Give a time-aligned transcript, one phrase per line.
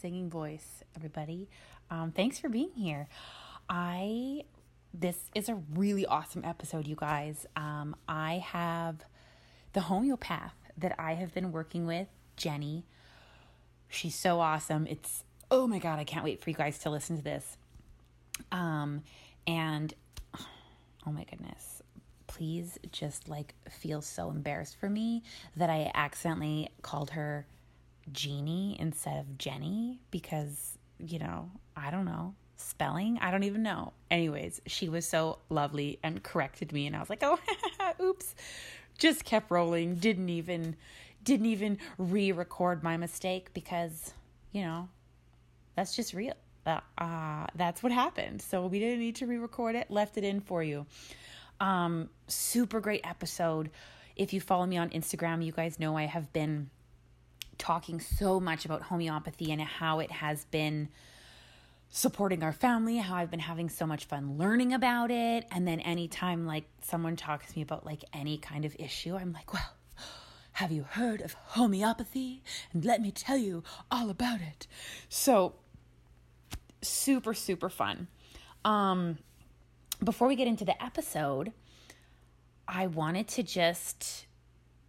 [0.00, 1.48] singing voice, everybody.
[1.90, 3.08] Um, thanks for being here.
[3.68, 4.44] I
[4.92, 7.46] this is a really awesome episode, you guys.
[7.54, 9.04] Um, I have
[9.72, 12.86] the homeopath that I have been working with, Jenny.
[13.88, 14.86] She's so awesome.
[14.86, 17.56] It's oh my god, I can't wait for you guys to listen to this.
[18.50, 19.02] Um,
[19.46, 19.92] and
[21.06, 21.82] oh my goodness,
[22.26, 25.22] please just like feel so embarrassed for me
[25.56, 27.46] that I accidentally called her
[28.12, 33.92] Jeannie instead of Jenny because, you know, I don't know, spelling, I don't even know.
[34.10, 37.38] Anyways, she was so lovely and corrected me and I was like, "Oh,
[38.00, 38.34] oops."
[38.98, 40.76] Just kept rolling, didn't even
[41.24, 44.12] didn't even re-record my mistake because,
[44.52, 44.88] you know,
[45.76, 46.34] that's just real.
[46.66, 48.40] Uh, uh, that's what happened.
[48.42, 50.86] So we didn't need to re-record it, left it in for you.
[51.60, 53.70] Um, super great episode.
[54.16, 56.70] If you follow me on Instagram, you guys know I have been
[57.60, 60.88] talking so much about homeopathy and how it has been
[61.90, 65.46] supporting our family, how I've been having so much fun learning about it.
[65.50, 69.32] And then anytime like someone talks to me about like any kind of issue, I'm
[69.32, 69.74] like, well,
[70.52, 72.42] have you heard of homeopathy?
[72.72, 74.66] And let me tell you all about it.
[75.08, 75.54] So
[76.80, 78.08] super, super fun.
[78.64, 79.18] Um,
[80.02, 81.52] before we get into the episode,
[82.66, 84.26] I wanted to just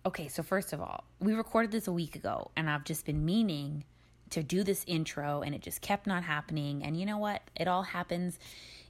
[0.05, 3.23] okay, so first of all, we recorded this a week ago, and I've just been
[3.23, 3.83] meaning
[4.31, 6.83] to do this intro, and it just kept not happening.
[6.83, 7.41] And you know what?
[7.55, 8.39] It all happens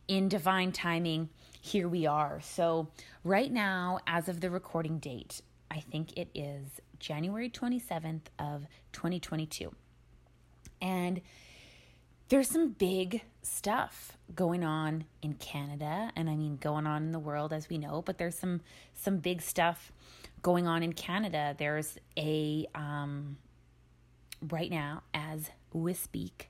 [0.07, 1.29] in divine timing.
[1.59, 2.39] Here we are.
[2.41, 2.87] So,
[3.23, 6.67] right now, as of the recording date, I think it is
[6.99, 9.73] January 27th of 2022.
[10.81, 11.21] And
[12.29, 17.19] there's some big stuff going on in Canada and I mean going on in the
[17.19, 18.61] world as we know, but there's some
[18.93, 19.91] some big stuff
[20.41, 21.55] going on in Canada.
[21.57, 23.37] There's a um,
[24.49, 26.49] right now as we speak,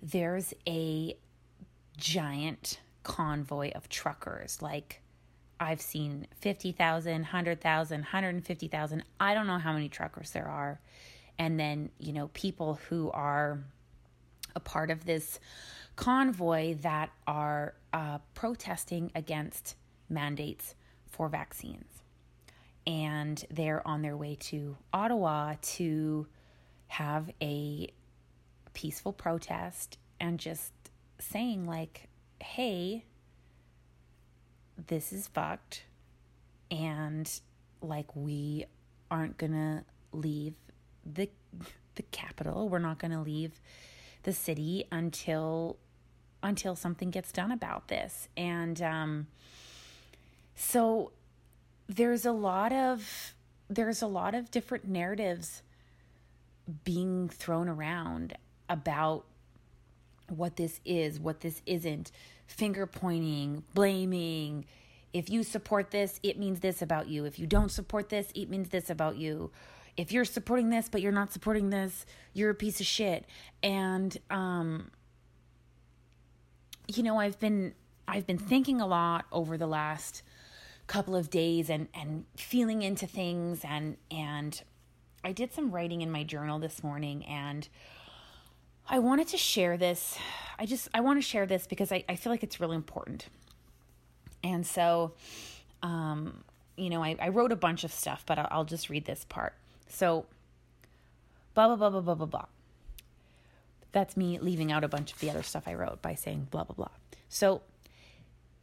[0.00, 1.16] there's a
[1.96, 5.00] giant convoy of truckers like
[5.60, 9.04] I've seen 50,000, 100,000, 150,000.
[9.18, 10.80] I don't know how many truckers there are.
[11.38, 13.58] And then, you know, people who are
[14.54, 15.40] a part of this
[15.96, 19.74] convoy that are uh, protesting against
[20.08, 20.74] mandates
[21.08, 21.97] for vaccines.
[22.88, 26.26] And they're on their way to Ottawa to
[26.86, 27.92] have a
[28.72, 30.72] peaceful protest and just
[31.18, 32.08] saying, like,
[32.42, 33.04] hey,
[34.86, 35.84] this is fucked.
[36.70, 37.30] And
[37.82, 38.64] like, we
[39.10, 40.54] aren't gonna leave
[41.04, 41.28] the
[41.96, 42.70] the capital.
[42.70, 43.60] We're not gonna leave
[44.22, 45.76] the city until
[46.42, 48.28] until something gets done about this.
[48.34, 49.26] And um,
[50.54, 51.12] so
[51.88, 53.34] there's a lot of
[53.70, 55.62] there's a lot of different narratives
[56.84, 58.34] being thrown around
[58.68, 59.24] about
[60.28, 62.10] what this is, what this isn't,
[62.46, 64.64] finger pointing, blaming.
[65.12, 67.24] If you support this, it means this about you.
[67.24, 69.50] If you don't support this, it means this about you
[69.98, 73.26] if you're supporting this but you're not supporting this, you're a piece of shit.
[73.62, 74.90] And um
[76.86, 77.74] you know, I've been
[78.06, 80.22] I've been thinking a lot over the last
[80.88, 84.62] couple of days and and feeling into things and and
[85.22, 87.68] I did some writing in my journal this morning and
[88.88, 90.18] I wanted to share this.
[90.58, 93.26] I just I want to share this because I, I feel like it's really important.
[94.42, 95.12] And so
[95.82, 96.42] um
[96.78, 99.26] you know, I, I wrote a bunch of stuff, but I'll, I'll just read this
[99.28, 99.54] part.
[99.88, 100.26] So,
[101.54, 102.44] blah, blah, blah, blah, blah, blah, blah.
[103.90, 106.64] That's me leaving out a bunch of the other stuff I wrote by saying blah,
[106.64, 106.90] blah, blah.
[107.28, 107.62] So,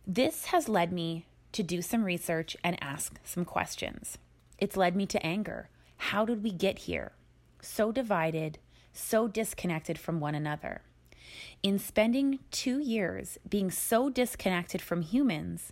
[0.07, 1.25] this has led me
[1.56, 4.18] to do some research and ask some questions.
[4.58, 5.70] It's led me to anger.
[5.98, 7.14] How did we get here?
[7.62, 8.60] So divided,
[8.92, 10.81] so disconnected from one another.
[11.63, 15.72] In spending two years being so disconnected from humans,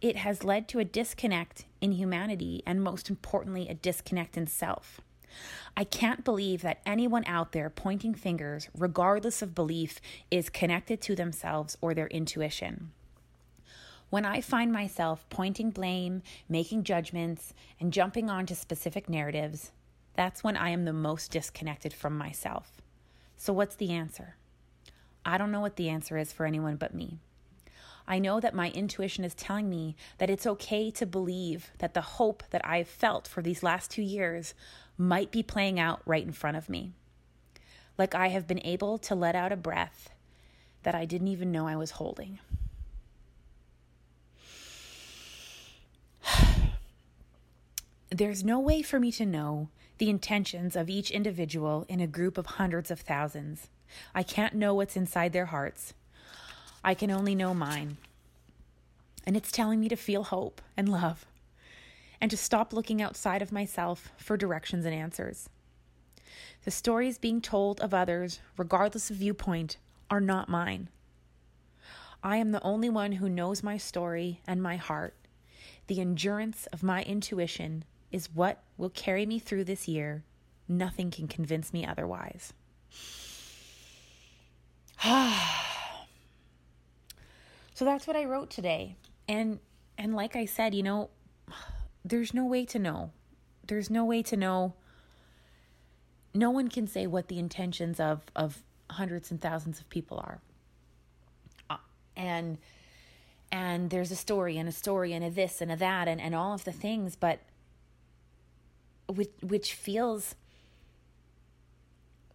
[0.00, 5.00] it has led to a disconnect in humanity and, most importantly, a disconnect in self.
[5.76, 11.16] I can't believe that anyone out there pointing fingers, regardless of belief, is connected to
[11.16, 12.92] themselves or their intuition.
[14.10, 19.70] When I find myself pointing blame, making judgments, and jumping onto specific narratives,
[20.16, 22.82] that's when I am the most disconnected from myself.
[23.36, 24.34] So, what's the answer?
[25.24, 27.20] I don't know what the answer is for anyone but me.
[28.08, 32.00] I know that my intuition is telling me that it's okay to believe that the
[32.00, 34.54] hope that I've felt for these last two years
[34.98, 36.90] might be playing out right in front of me.
[37.96, 40.10] Like I have been able to let out a breath
[40.82, 42.40] that I didn't even know I was holding.
[48.12, 49.68] There's no way for me to know
[49.98, 53.68] the intentions of each individual in a group of hundreds of thousands.
[54.12, 55.94] I can't know what's inside their hearts.
[56.82, 57.98] I can only know mine.
[59.24, 61.24] And it's telling me to feel hope and love
[62.20, 65.48] and to stop looking outside of myself for directions and answers.
[66.64, 69.76] The stories being told of others, regardless of viewpoint,
[70.10, 70.88] are not mine.
[72.24, 75.14] I am the only one who knows my story and my heart.
[75.86, 80.24] The endurance of my intuition is what will carry me through this year.
[80.68, 82.52] Nothing can convince me otherwise.
[87.74, 88.96] so that's what I wrote today.
[89.28, 89.58] And
[89.96, 91.10] and like I said, you know,
[92.04, 93.10] there's no way to know.
[93.66, 94.74] There's no way to know.
[96.34, 100.40] No one can say what the intentions of of hundreds and thousands of people are.
[101.68, 101.76] Uh,
[102.16, 102.58] and
[103.52, 106.34] and there's a story and a story and a this and a that and, and
[106.34, 107.40] all of the things, but
[109.10, 110.34] which which feels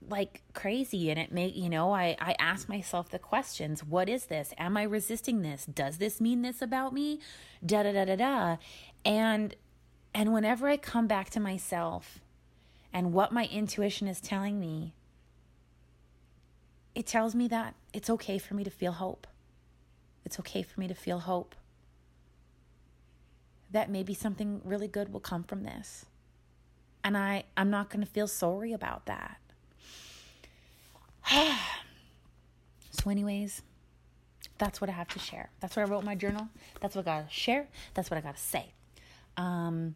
[0.08, 1.10] like crazy.
[1.10, 4.54] And it may you know i i ask myself the questions what is this?
[4.58, 5.66] Am i resisting this?
[5.66, 7.20] Does this mean this about me?
[7.66, 8.58] Da da da da da.
[9.04, 9.56] And
[10.14, 12.20] and whenever i come back to myself
[12.94, 14.94] and what my intuition is telling me
[16.94, 19.28] it tells me that it's okay for me to feel hope.
[20.24, 21.54] It's okay for me to feel hope
[23.70, 26.06] that maybe something really good will come from this
[27.06, 29.38] and i i'm not going to feel sorry about that
[32.92, 33.62] so, anyways,
[34.58, 35.50] that's what I have to share.
[35.60, 36.48] That's what I wrote in my journal.
[36.82, 37.68] That's what I got to share.
[37.94, 38.68] That's what I got to say.
[39.38, 39.96] Um,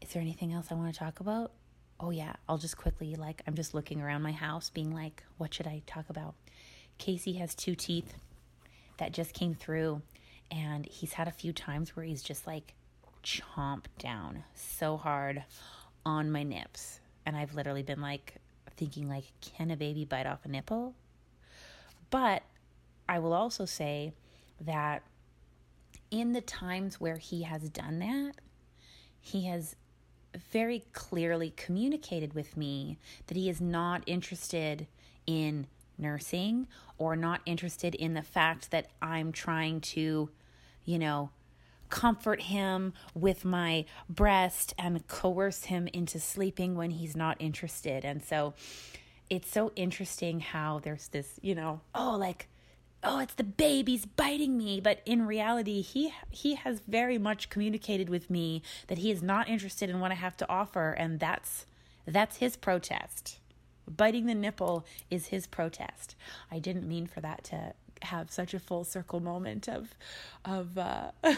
[0.00, 1.52] is there anything else I want to talk about?
[1.98, 2.34] Oh, yeah.
[2.48, 5.82] I'll just quickly, like, I'm just looking around my house, being like, what should I
[5.86, 6.34] talk about?
[6.98, 8.14] Casey has two teeth
[8.98, 10.02] that just came through,
[10.50, 12.74] and he's had a few times where he's just like
[13.22, 15.44] chomped down so hard
[16.06, 17.00] on my nips.
[17.26, 18.36] And I've literally been like,
[18.76, 20.94] thinking like can a baby bite off a nipple
[22.10, 22.42] but
[23.08, 24.12] i will also say
[24.60, 25.02] that
[26.10, 28.32] in the times where he has done that
[29.20, 29.76] he has
[30.50, 34.86] very clearly communicated with me that he is not interested
[35.26, 35.66] in
[35.98, 36.68] nursing
[36.98, 40.30] or not interested in the fact that I'm trying to,
[40.84, 41.30] you know,
[41.90, 48.04] comfort him with my breast and coerce him into sleeping when he's not interested.
[48.04, 48.54] And so
[49.28, 52.48] it's so interesting how there's this, you know, oh, like,
[53.02, 54.80] oh, it's the baby's biting me.
[54.80, 59.48] But in reality, he he has very much communicated with me that he is not
[59.48, 61.66] interested in what I have to offer, and that's
[62.06, 63.38] that's his protest.
[63.88, 66.16] Biting the nipple is his protest.
[66.50, 69.90] I didn't mean for that to have such a full circle moment of
[70.44, 71.10] of uh,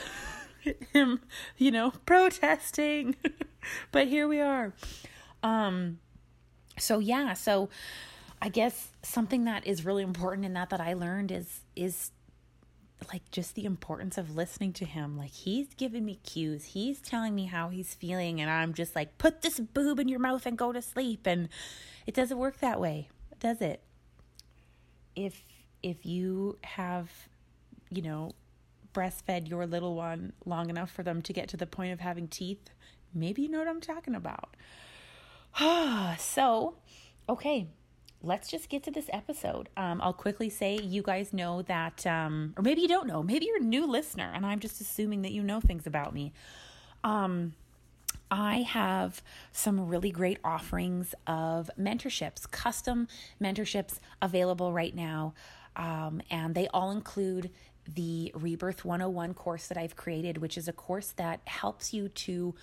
[0.93, 1.21] him,
[1.57, 3.17] you know, protesting.
[3.93, 4.73] but here we are.
[5.43, 5.99] Um
[6.79, 7.69] so yeah, so
[8.41, 12.13] I guess something that is really important in that that I learned is is
[13.13, 15.17] like just the importance of listening to him.
[15.17, 16.65] Like he's giving me cues.
[16.65, 20.19] He's telling me how he's feeling and I'm just like put this boob in your
[20.19, 21.49] mouth and go to sleep and
[22.07, 23.09] it doesn't work that way.
[23.39, 23.83] Does it?
[25.15, 25.43] If
[25.83, 27.11] if you have,
[27.91, 28.33] you know,
[28.95, 32.29] breastfed your little one long enough for them to get to the point of having
[32.29, 32.71] teeth,
[33.15, 34.57] maybe you know what I'm talking about.
[36.19, 36.75] so,
[37.29, 37.69] okay,
[38.23, 39.69] let's just get to this episode.
[39.77, 43.47] Um, I'll quickly say you guys know that, um, or maybe you don't know, maybe
[43.47, 46.33] you're a new listener and I'm just assuming that you know things about me.
[47.05, 47.55] Um,
[48.31, 53.09] I have some really great offerings of mentorships, custom
[53.41, 55.35] mentorships available right now.
[55.79, 57.51] Um, and they all include
[57.95, 62.55] the Rebirth 101 course that I've created, which is a course that helps you to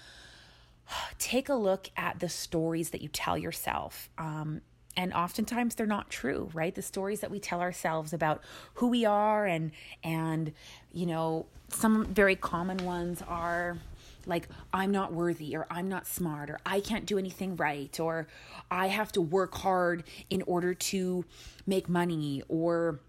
[1.18, 4.10] take a look at the stories that you tell yourself.
[4.18, 4.62] Um,
[4.98, 8.42] and oftentimes they're not true right the stories that we tell ourselves about
[8.76, 9.72] who we are and
[10.06, 10.54] and
[10.94, 13.78] you know some very common ones are
[14.25, 18.27] like i'm not worthy or i'm not smart or i can't do anything right or
[18.72, 21.25] i have to work hard in order to
[21.65, 23.00] make money or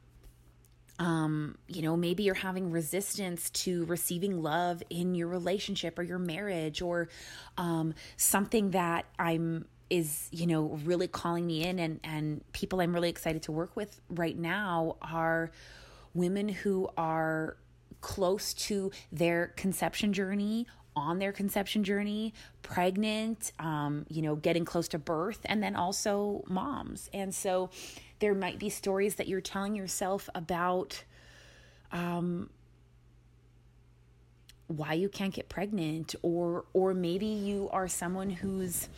[0.98, 6.18] um, you know, maybe you're having resistance to receiving love in your relationship or your
[6.18, 7.08] marriage, or
[7.58, 12.92] um, something that I'm is you know really calling me in and and people I'm
[12.92, 15.52] really excited to work with right now are
[16.12, 17.56] women who are
[18.00, 20.66] close to their conception journey
[20.96, 26.42] on their conception journey, pregnant, um, you know, getting close to birth, and then also
[26.48, 27.10] moms.
[27.12, 27.70] And so
[28.18, 31.04] there might be stories that you're telling yourself about
[31.92, 32.48] um,
[34.68, 38.88] why you can't get pregnant, or or maybe you are someone who's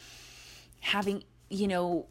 [0.80, 2.06] having, you know,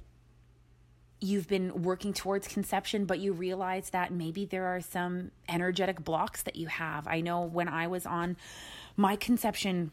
[1.20, 6.44] you've been working towards conception, but you realize that maybe there are some energetic blocks
[6.44, 7.08] that you have.
[7.08, 8.38] I know when I was on
[8.98, 9.92] my conception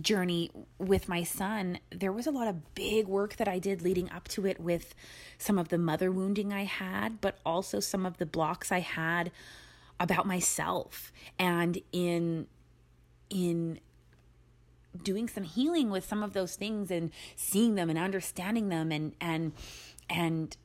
[0.00, 4.10] journey with my son, there was a lot of big work that I did leading
[4.10, 4.94] up to it with
[5.36, 9.30] some of the mother wounding I had, but also some of the blocks I had
[10.00, 11.12] about myself.
[11.38, 12.46] And in
[13.30, 13.80] in
[15.02, 19.14] doing some healing with some of those things and seeing them and understanding them and
[19.20, 19.52] and
[20.08, 20.56] and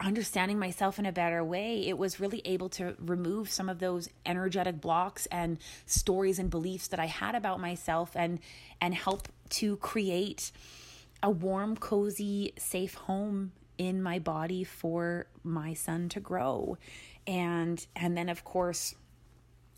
[0.00, 4.08] understanding myself in a better way, it was really able to remove some of those
[4.24, 8.40] energetic blocks and stories and beliefs that I had about myself and
[8.80, 10.52] and help to create
[11.22, 16.78] a warm, cozy, safe home in my body for my son to grow.
[17.26, 18.94] And and then of course,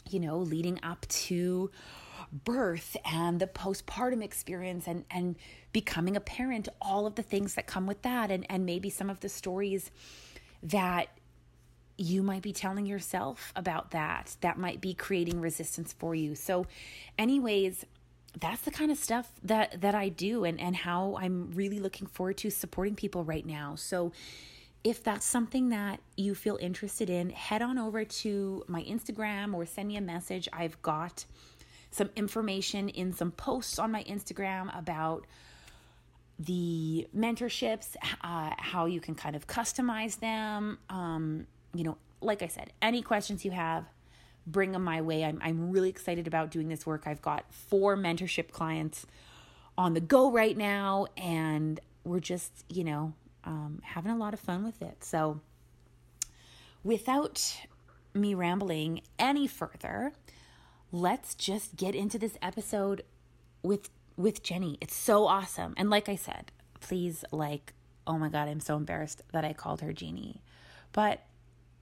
[0.09, 1.71] you know, leading up to
[2.33, 5.37] birth and the postpartum experience and and
[5.73, 8.31] becoming a parent all of the things that come with that.
[8.31, 9.91] And and maybe some of the stories
[10.63, 11.09] that
[11.99, 16.35] you might be telling yourself about that that might be creating resistance for you.
[16.35, 16.67] So
[17.19, 17.85] anyways
[18.41, 22.07] that's the kind of stuff that that I do and and how I'm really looking
[22.07, 23.75] forward to supporting people right now.
[23.77, 24.13] So
[24.85, 29.65] if that's something that you feel interested in, head on over to my Instagram or
[29.65, 30.49] send me a message.
[30.53, 31.25] I've got
[31.93, 35.27] some information in some posts on my Instagram about
[36.39, 40.79] the mentorships, uh, how you can kind of customize them.
[40.89, 43.85] Um, you know, like I said, any questions you have,
[44.47, 45.25] bring them my way.
[45.25, 47.03] I'm, I'm really excited about doing this work.
[47.07, 49.07] I've got four mentorship clients
[49.79, 54.41] on the go right now, and we're just, you know, um, having a lot of
[54.41, 55.05] fun with it.
[55.05, 55.41] So,
[56.85, 57.57] without
[58.15, 60.13] me rambling any further,
[60.93, 63.03] let's just get into this episode
[63.63, 64.77] with with Jenny.
[64.81, 65.73] It's so awesome.
[65.79, 67.73] And like I said, please like
[68.07, 70.43] oh my god, I'm so embarrassed that I called her Jeannie.
[70.93, 71.23] But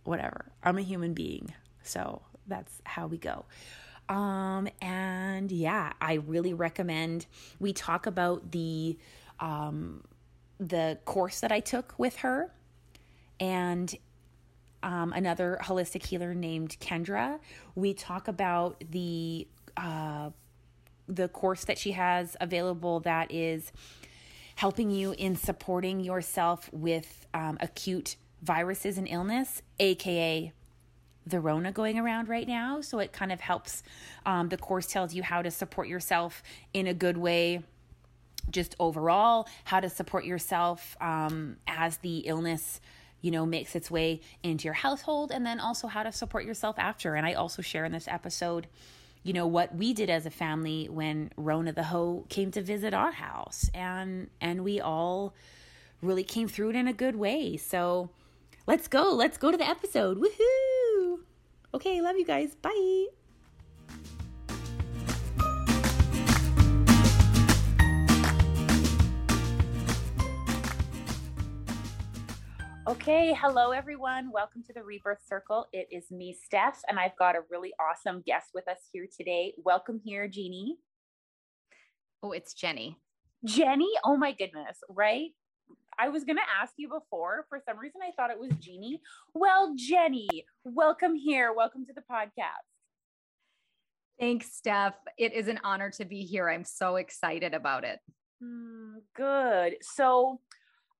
[0.04, 0.46] whatever.
[0.62, 1.52] I'm a human being.
[1.82, 3.44] So that's how we go.
[4.08, 7.26] Um and yeah, I really recommend
[7.58, 8.96] we talk about the
[9.40, 10.04] um
[10.60, 12.52] the course that I took with her
[13.40, 13.92] and
[14.82, 17.38] um, another holistic healer named Kendra.
[17.74, 19.46] We talk about the
[19.76, 20.30] uh,
[21.08, 23.72] the course that she has available that is
[24.56, 30.52] helping you in supporting yourself with um, acute viruses and illness, aka
[31.26, 32.80] the Rona going around right now.
[32.80, 33.82] So it kind of helps.
[34.26, 37.62] Um, the course tells you how to support yourself in a good way,
[38.50, 42.80] just overall, how to support yourself um, as the illness
[43.20, 46.78] you know, makes its way into your household, and then also how to support yourself
[46.78, 47.14] after.
[47.14, 48.66] And I also share in this episode,
[49.22, 52.94] you know, what we did as a family when Rona the Hoe came to visit
[52.94, 55.34] our house, and and we all
[56.02, 57.56] really came through it in a good way.
[57.56, 58.10] So
[58.66, 60.18] let's go, let's go to the episode.
[60.18, 61.18] Woohoo!
[61.74, 62.54] Okay, love you guys.
[62.54, 63.19] Bye.
[72.90, 74.32] Okay, hello everyone.
[74.32, 75.68] Welcome to the Rebirth Circle.
[75.72, 79.54] It is me, Steph, and I've got a really awesome guest with us here today.
[79.58, 80.76] Welcome here, Jeannie.
[82.20, 82.98] Oh, it's Jenny.
[83.44, 83.88] Jenny?
[84.04, 85.28] Oh my goodness, right?
[86.00, 87.46] I was going to ask you before.
[87.48, 89.00] For some reason, I thought it was Jeannie.
[89.34, 90.26] Well, Jenny,
[90.64, 91.52] welcome here.
[91.52, 92.66] Welcome to the podcast.
[94.18, 94.96] Thanks, Steph.
[95.16, 96.50] It is an honor to be here.
[96.50, 98.00] I'm so excited about it.
[98.42, 99.76] Mm, good.
[99.80, 100.40] So,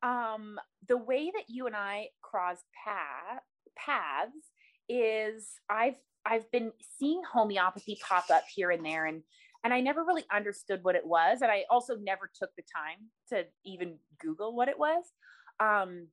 [0.02, 3.42] um, the way that you and I crossed path,
[3.76, 4.50] paths
[4.88, 9.23] is I've I've been seeing homeopathy pop up here and there and
[9.62, 13.09] and I never really understood what it was and I also never took the time
[13.28, 15.04] to even google what it was.
[15.61, 16.09] Um,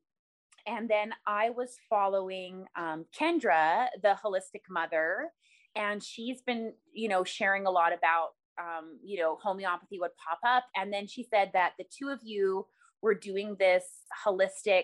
[0.65, 5.29] and then I was following um, Kendra the holistic mother
[5.75, 8.29] and she's been you know sharing a lot about
[8.59, 10.65] um, you know homeopathy would pop up.
[10.75, 12.65] And then she said that the two of you
[13.01, 13.83] we're doing this
[14.25, 14.83] holistic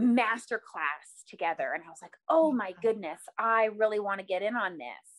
[0.00, 1.72] masterclass together.
[1.74, 5.14] And I was like, oh my goodness, I really want to get in on this.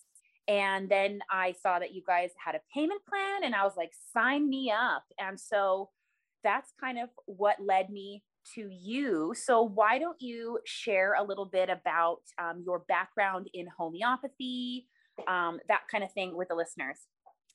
[0.48, 3.92] And then I saw that you guys had a payment plan, and I was like,
[4.13, 5.04] sign me up.
[5.20, 5.89] And so
[6.44, 8.22] that's kind of what led me
[8.54, 9.34] to you.
[9.36, 14.88] So, why don't you share a little bit about um, your background in homeopathy,
[15.27, 17.00] um, that kind of thing with the listeners?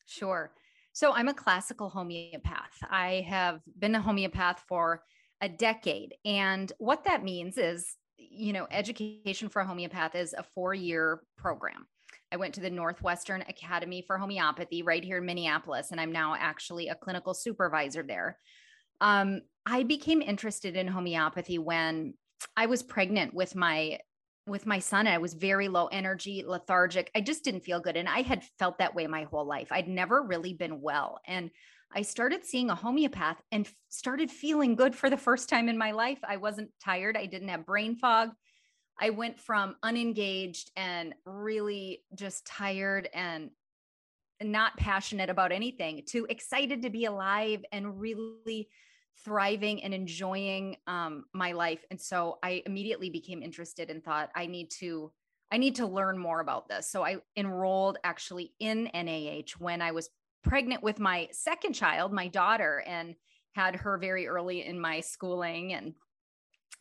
[0.07, 0.51] Sure.
[0.93, 2.83] So I'm a classical homeopath.
[2.91, 5.03] I have been a homeopath for
[5.41, 6.15] a decade.
[6.25, 11.23] And what that means is, you know, education for a homeopath is a four year
[11.37, 11.87] program.
[12.33, 16.37] I went to the Northwestern Academy for Homeopathy right here in Minneapolis, and I'm now
[16.39, 18.39] actually a clinical supervisor there.
[19.01, 22.15] Um, I became interested in homeopathy when
[22.57, 23.99] I was pregnant with my
[24.51, 27.11] with my son I was very low energy, lethargic.
[27.15, 29.69] I just didn't feel good and I had felt that way my whole life.
[29.71, 31.51] I'd never really been well and
[31.93, 35.91] I started seeing a homeopath and started feeling good for the first time in my
[35.91, 36.19] life.
[36.23, 38.31] I wasn't tired, I didn't have brain fog.
[38.99, 43.51] I went from unengaged and really just tired and
[44.43, 48.69] not passionate about anything to excited to be alive and really
[49.25, 51.85] thriving and enjoying um, my life.
[51.91, 55.13] And so I immediately became interested and thought I need to
[55.53, 56.89] I need to learn more about this.
[56.89, 60.09] So I enrolled actually in NAH when I was
[60.45, 63.17] pregnant with my second child, my daughter, and
[63.55, 65.73] had her very early in my schooling.
[65.73, 65.95] And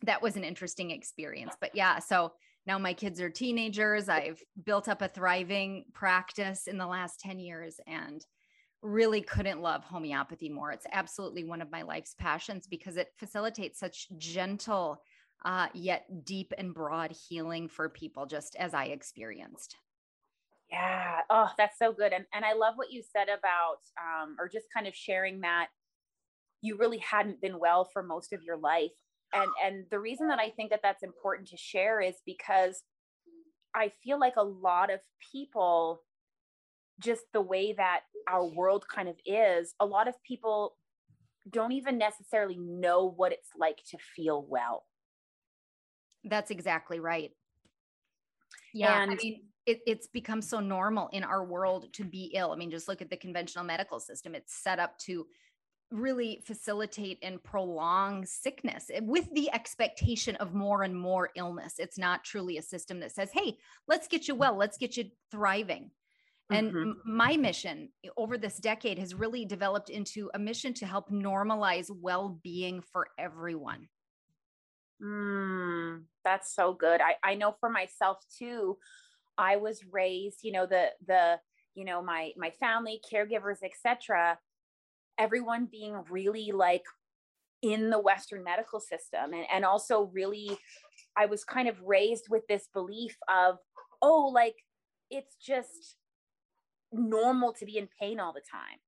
[0.02, 1.56] that was an interesting experience.
[1.60, 2.32] But yeah, so
[2.64, 4.08] now my kids are teenagers.
[4.08, 8.24] I've built up a thriving practice in the last 10 years and
[8.82, 10.72] really couldn't love homeopathy more.
[10.72, 15.02] It's absolutely one of my life's passions because it facilitates such gentle,
[15.44, 19.76] uh, yet deep and broad healing for people, just as I experienced.
[20.70, 21.20] Yeah.
[21.28, 22.12] Oh, that's so good.
[22.12, 25.68] And and I love what you said about um, or just kind of sharing that
[26.62, 28.92] you really hadn't been well for most of your life.
[29.32, 32.82] And and the reason that I think that that's important to share is because
[33.74, 35.00] I feel like a lot of
[35.32, 36.02] people
[37.00, 40.76] just the way that our world kind of is, a lot of people
[41.48, 44.84] don't even necessarily know what it's like to feel well.
[46.24, 47.30] That's exactly right.
[48.74, 49.02] Yeah.
[49.02, 52.52] And I mean, it, it's become so normal in our world to be ill.
[52.52, 54.34] I mean, just look at the conventional medical system.
[54.34, 55.26] It's set up to
[55.90, 61.74] really facilitate and prolong sickness eh, with the expectation of more and more illness.
[61.78, 63.58] It's not truly a system that says, hey,
[63.88, 65.90] let's get you well, let's get you thriving.
[66.50, 66.92] And mm-hmm.
[67.04, 72.40] my mission over this decade has really developed into a mission to help normalize well
[72.42, 73.88] being for everyone.
[75.02, 77.00] Mm, that's so good.
[77.00, 78.78] I, I know for myself too,
[79.38, 81.38] I was raised, you know, the, the,
[81.74, 84.38] you know, my, my family, caregivers, etc.
[85.18, 86.84] everyone being really like
[87.62, 89.32] in the Western medical system.
[89.32, 90.58] And, and also really,
[91.16, 93.58] I was kind of raised with this belief of,
[94.02, 94.56] oh, like
[95.10, 95.96] it's just,
[96.92, 98.78] normal to be in pain all the time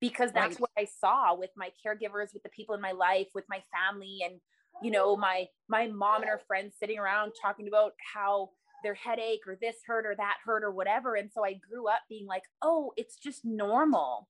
[0.00, 0.60] because that's right.
[0.60, 4.18] what I saw with my caregivers, with the people in my life, with my family,
[4.24, 4.34] and
[4.82, 8.50] you know, my my mom and her friends sitting around talking about how
[8.82, 11.14] their headache or this hurt or that hurt or whatever.
[11.14, 14.28] And so I grew up being like, oh, it's just normal.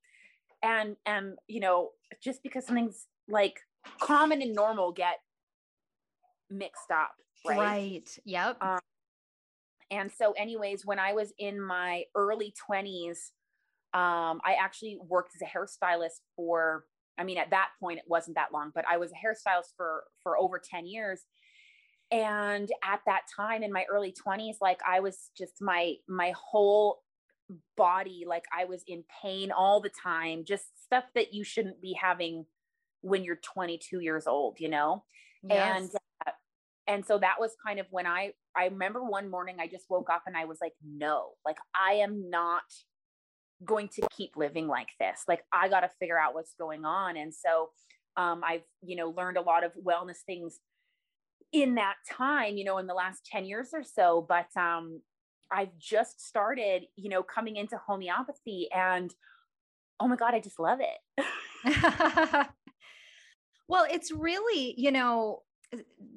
[0.63, 1.91] And and you know,
[2.23, 3.59] just because something's like
[3.99, 5.17] common and normal get
[6.51, 7.13] mixed up.
[7.47, 7.59] Right.
[7.59, 8.19] Right.
[8.25, 8.63] Yep.
[8.63, 8.79] Um,
[9.93, 13.19] and so, anyways, when I was in my early 20s,
[13.93, 16.87] um, I actually worked as a hairstylist for,
[17.19, 20.05] I mean, at that point, it wasn't that long, but I was a hairstylist for,
[20.23, 21.21] for over 10 years.
[22.11, 27.03] And at that time in my early 20s, like I was just my, my whole
[27.77, 31.95] body, like I was in pain all the time, just stuff that you shouldn't be
[32.01, 32.47] having
[33.03, 35.05] when you're 22 years old, you know?
[35.43, 35.81] Yes.
[35.81, 35.91] And
[36.87, 40.09] and so that was kind of when i i remember one morning i just woke
[40.11, 42.63] up and i was like no like i am not
[43.65, 45.23] going to keep living like this.
[45.29, 47.17] Like i got to figure out what's going on.
[47.17, 47.71] And so
[48.17, 50.59] um, i've you know learned a lot of wellness things
[51.53, 54.25] in that time you know in the last 10 years or so.
[54.29, 55.01] But um
[55.51, 59.15] i've just started you know coming into homeopathy and
[60.01, 61.27] oh my god i just love it.
[63.69, 65.43] Well it's really you know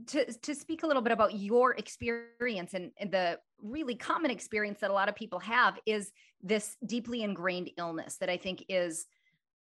[0.07, 4.79] to to speak a little bit about your experience and, and, the really common experience
[4.79, 6.11] that a lot of people have is
[6.43, 9.07] this deeply ingrained illness that I think is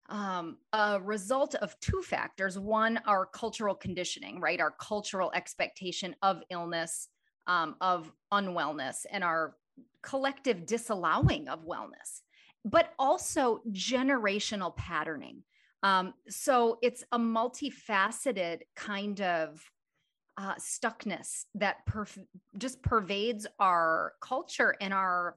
[0.09, 2.59] um, a result of two factors.
[2.59, 4.59] One, our cultural conditioning, right?
[4.59, 7.07] Our cultural expectation of illness,
[7.47, 9.55] um, of unwellness, and our
[10.03, 12.21] collective disallowing of wellness,
[12.65, 15.43] but also generational patterning.
[15.83, 19.63] Um, so it's a multifaceted kind of
[20.37, 22.25] uh, stuckness that perf-
[22.57, 25.35] just pervades our culture and our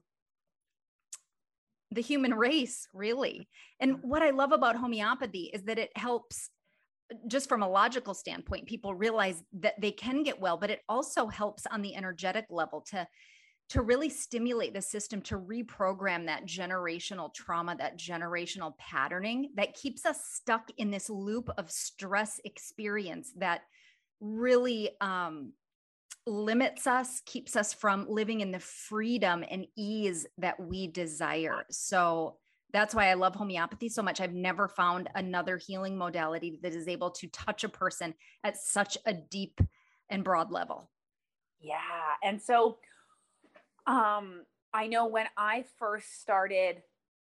[1.91, 3.47] the human race really.
[3.79, 6.49] And what i love about homeopathy is that it helps
[7.27, 11.27] just from a logical standpoint people realize that they can get well but it also
[11.27, 13.07] helps on the energetic level to
[13.67, 20.05] to really stimulate the system to reprogram that generational trauma, that generational patterning that keeps
[20.05, 23.61] us stuck in this loop of stress experience that
[24.19, 25.51] really um,
[26.27, 31.65] limits us, keeps us from living in the freedom and ease that we desire.
[31.71, 32.37] So
[32.71, 34.21] that's why I love homeopathy so much.
[34.21, 38.97] I've never found another healing modality that is able to touch a person at such
[39.05, 39.59] a deep
[40.09, 40.91] and broad level.
[41.59, 41.77] Yeah.
[42.23, 42.77] And so
[43.87, 44.41] um
[44.73, 46.81] I know when I first started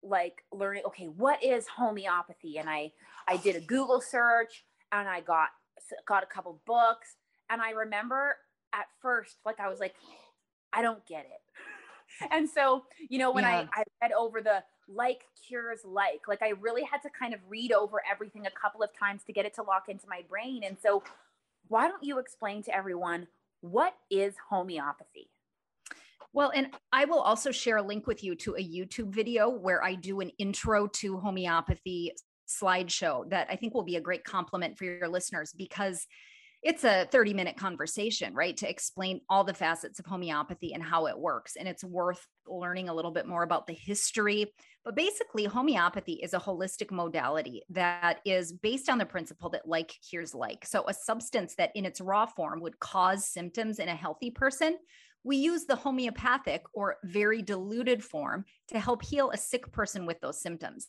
[0.02, 2.58] like learning okay, what is homeopathy?
[2.58, 2.92] And I
[3.28, 5.48] I did a Google search and I got
[6.06, 7.16] got a couple books
[7.48, 8.36] and I remember
[8.72, 9.94] at first like I was like
[10.72, 12.28] I don't get it.
[12.30, 13.66] and so, you know, when yeah.
[13.74, 17.40] I, I read over the like cures like, like I really had to kind of
[17.48, 20.62] read over everything a couple of times to get it to lock into my brain.
[20.64, 21.02] And so,
[21.68, 23.28] why don't you explain to everyone
[23.60, 25.30] what is homeopathy?
[26.32, 29.82] Well, and I will also share a link with you to a YouTube video where
[29.82, 32.12] I do an intro to homeopathy
[32.48, 36.06] slideshow that I think will be a great complement for your listeners because
[36.62, 38.56] it's a 30 minute conversation, right?
[38.58, 41.56] To explain all the facets of homeopathy and how it works.
[41.56, 44.52] And it's worth learning a little bit more about the history.
[44.84, 49.94] But basically, homeopathy is a holistic modality that is based on the principle that like
[50.08, 50.66] cures like.
[50.66, 54.76] So, a substance that in its raw form would cause symptoms in a healthy person,
[55.24, 60.20] we use the homeopathic or very diluted form to help heal a sick person with
[60.20, 60.88] those symptoms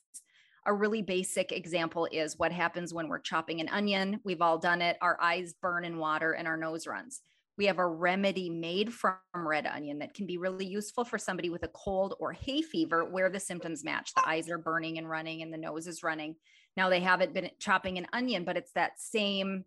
[0.65, 4.20] a really basic example is what happens when we're chopping an onion.
[4.24, 4.98] We've all done it.
[5.02, 7.22] Our eyes burn in water and our nose runs.
[7.58, 11.50] We have a remedy made from red onion that can be really useful for somebody
[11.50, 14.13] with a cold or hay fever where the symptoms match.
[14.15, 16.36] The eyes are burning and running and the nose is running.
[16.78, 19.65] Now they haven't been chopping an onion, but it's that same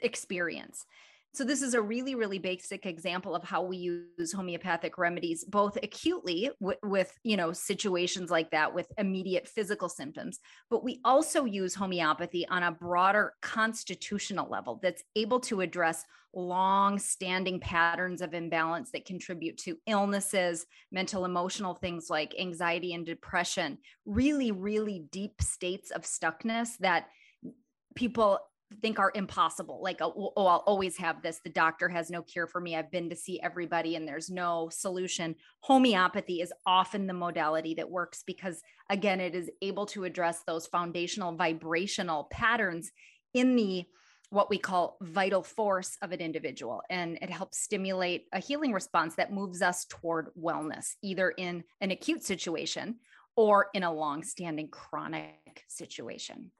[0.00, 0.86] experience.
[1.34, 5.76] So this is a really, really basic example of how we use homeopathic remedies, both
[5.82, 10.38] acutely with, you know, situations like that with immediate physical symptoms,
[10.70, 17.58] but we also use homeopathy on a broader constitutional level that's able to address long-standing
[17.58, 24.52] patterns of imbalance that contribute to illnesses, mental, emotional things like anxiety and depression, really,
[24.52, 27.08] really deep states of stuckness that
[27.96, 28.38] people
[28.80, 31.40] think are impossible like oh, oh, oh, i'll always have this.
[31.42, 32.76] The doctor has no cure for me.
[32.76, 35.34] I've been to see everybody and there's no solution.
[35.60, 40.66] Homeopathy is often the modality that works because again it is able to address those
[40.66, 42.90] foundational vibrational patterns
[43.32, 43.84] in the
[44.30, 49.14] what we call vital force of an individual and it helps stimulate a healing response
[49.14, 52.96] that moves us toward wellness either in an acute situation
[53.36, 56.50] or in a long-standing chronic situation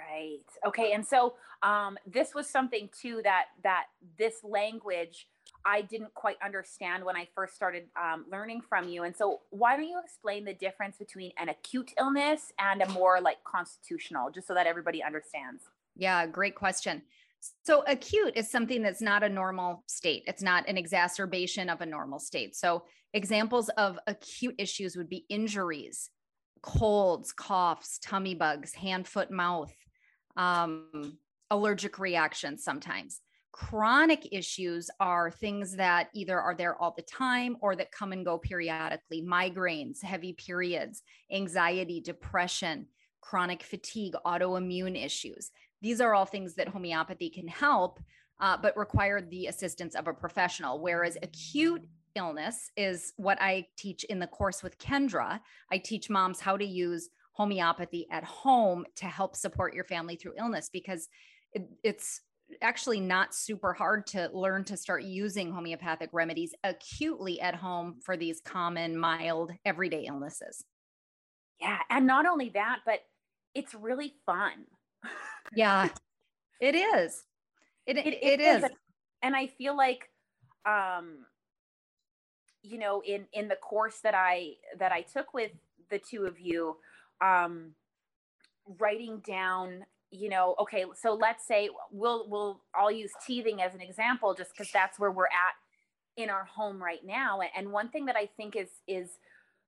[0.00, 0.38] Right.
[0.66, 0.92] Okay.
[0.92, 3.86] And so um, this was something too that that
[4.18, 5.26] this language
[5.64, 9.02] I didn't quite understand when I first started um, learning from you.
[9.02, 13.20] And so why don't you explain the difference between an acute illness and a more
[13.20, 15.64] like constitutional, just so that everybody understands?
[15.96, 17.02] Yeah, great question.
[17.64, 20.24] So acute is something that's not a normal state.
[20.26, 22.54] It's not an exacerbation of a normal state.
[22.56, 26.10] So examples of acute issues would be injuries,
[26.62, 29.74] colds, coughs, tummy bugs, hand, foot, mouth,
[30.36, 31.18] um,
[31.50, 33.20] allergic reactions sometimes.
[33.52, 38.24] Chronic issues are things that either are there all the time or that come and
[38.24, 42.86] go periodically migraines, heavy periods, anxiety, depression,
[43.20, 45.50] chronic fatigue, autoimmune issues.
[45.82, 48.00] These are all things that homeopathy can help,
[48.40, 50.80] uh, but require the assistance of a professional.
[50.80, 55.40] Whereas acute illness is what I teach in the course with Kendra.
[55.70, 60.34] I teach moms how to use homeopathy at home to help support your family through
[60.38, 61.08] illness because
[61.52, 62.20] it, it's
[62.62, 68.16] actually not super hard to learn to start using homeopathic remedies acutely at home for
[68.16, 70.64] these common, mild, everyday illnesses.
[71.60, 71.78] Yeah.
[71.88, 73.00] And not only that, but
[73.54, 74.66] it's really fun.
[75.54, 75.88] yeah,
[76.60, 77.24] it is.
[77.86, 78.64] It, it, it, it is.
[78.64, 78.70] is.
[79.22, 80.08] And I feel like,
[80.66, 81.26] um,
[82.62, 85.52] you know, in, in the course that I, that I took with
[85.90, 86.76] the two of you,
[87.20, 87.72] um,
[88.78, 93.80] writing down you know okay so let's say we'll we'll i'll use teething as an
[93.80, 95.54] example just because that's where we're at
[96.16, 97.40] in our home right now.
[97.56, 99.18] And one thing that i think is is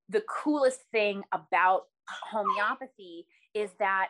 [0.09, 4.09] the coolest thing about homeopathy is that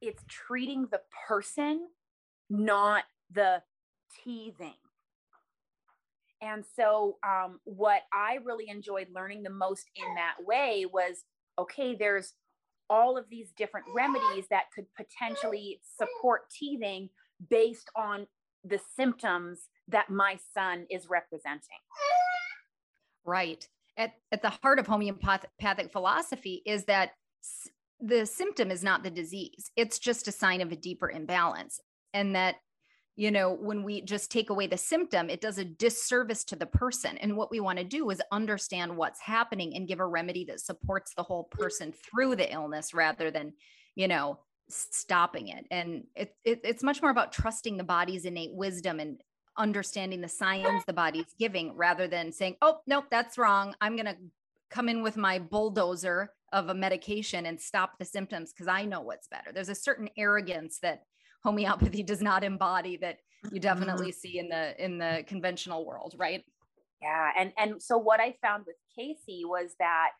[0.00, 1.88] it's treating the person
[2.48, 3.62] not the
[4.24, 4.74] teething.
[6.42, 11.24] And so um, what i really enjoyed learning the most in that way was
[11.58, 12.32] okay there's
[12.90, 17.08] all of these different remedies that could potentially support teething
[17.48, 18.26] based on
[18.64, 21.78] the symptoms that my son is representing.
[23.24, 23.66] Right.
[23.96, 27.12] At, at the heart of homeopathic philosophy is that
[28.00, 31.80] the symptom is not the disease, it's just a sign of a deeper imbalance.
[32.12, 32.56] And that
[33.20, 36.64] you know, when we just take away the symptom, it does a disservice to the
[36.64, 37.18] person.
[37.18, 40.58] And what we want to do is understand what's happening and give a remedy that
[40.58, 43.52] supports the whole person through the illness rather than,
[43.94, 44.38] you know,
[44.70, 45.66] stopping it.
[45.70, 49.20] And it, it, it's much more about trusting the body's innate wisdom and
[49.54, 53.74] understanding the signs the body's giving rather than saying, oh, nope, that's wrong.
[53.82, 54.16] I'm going to
[54.70, 59.02] come in with my bulldozer of a medication and stop the symptoms because I know
[59.02, 59.52] what's better.
[59.52, 61.02] There's a certain arrogance that
[61.42, 63.58] homeopathy does not embody that you mm-hmm.
[63.58, 66.44] definitely see in the in the conventional world right
[67.02, 70.10] yeah and and so what i found with casey was that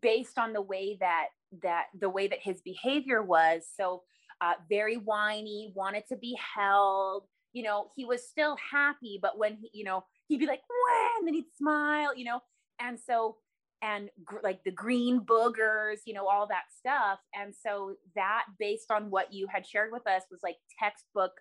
[0.00, 1.26] based on the way that
[1.62, 4.02] that the way that his behavior was so
[4.40, 9.56] uh, very whiny wanted to be held you know he was still happy but when
[9.56, 12.40] he you know he'd be like when then he'd smile you know
[12.80, 13.36] and so
[13.82, 17.18] and gr- like the green boogers, you know, all that stuff.
[17.34, 21.32] And so that, based on what you had shared with us, was like textbook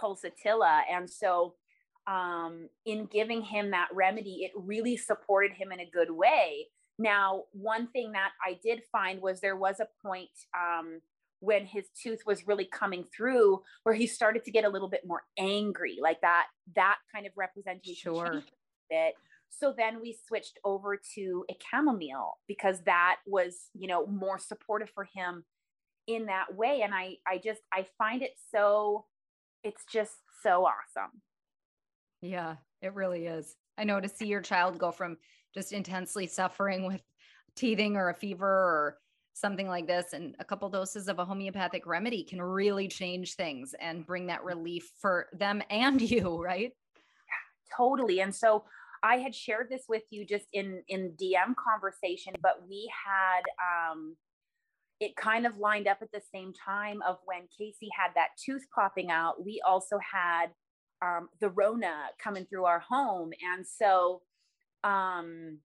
[0.00, 0.82] pulsatilla.
[0.90, 1.54] And so,
[2.06, 6.66] um, in giving him that remedy, it really supported him in a good way.
[6.98, 11.00] Now, one thing that I did find was there was a point um,
[11.40, 15.02] when his tooth was really coming through where he started to get a little bit
[15.06, 18.14] more angry, like that that kind of representation.
[18.14, 18.42] Sure.
[18.88, 19.14] Bit
[19.50, 24.90] so then we switched over to a chamomile because that was, you know, more supportive
[24.90, 25.44] for him
[26.06, 26.82] in that way.
[26.82, 29.06] And I, I just, I find it so,
[29.64, 31.22] it's just so awesome.
[32.20, 33.56] Yeah, it really is.
[33.78, 35.16] I know to see your child go from
[35.54, 37.02] just intensely suffering with
[37.56, 38.98] teething or a fever or
[39.32, 43.74] something like this and a couple doses of a homeopathic remedy can really change things
[43.80, 46.72] and bring that relief for them and you, right?
[46.96, 48.20] Yeah, totally.
[48.20, 48.64] And so
[49.02, 54.16] I had shared this with you just in in DM conversation, but we had um,
[55.00, 58.66] it kind of lined up at the same time of when Casey had that tooth
[58.74, 59.44] popping out.
[59.44, 60.46] We also had
[61.02, 64.22] um, the Rona coming through our home, and so
[64.84, 65.58] um,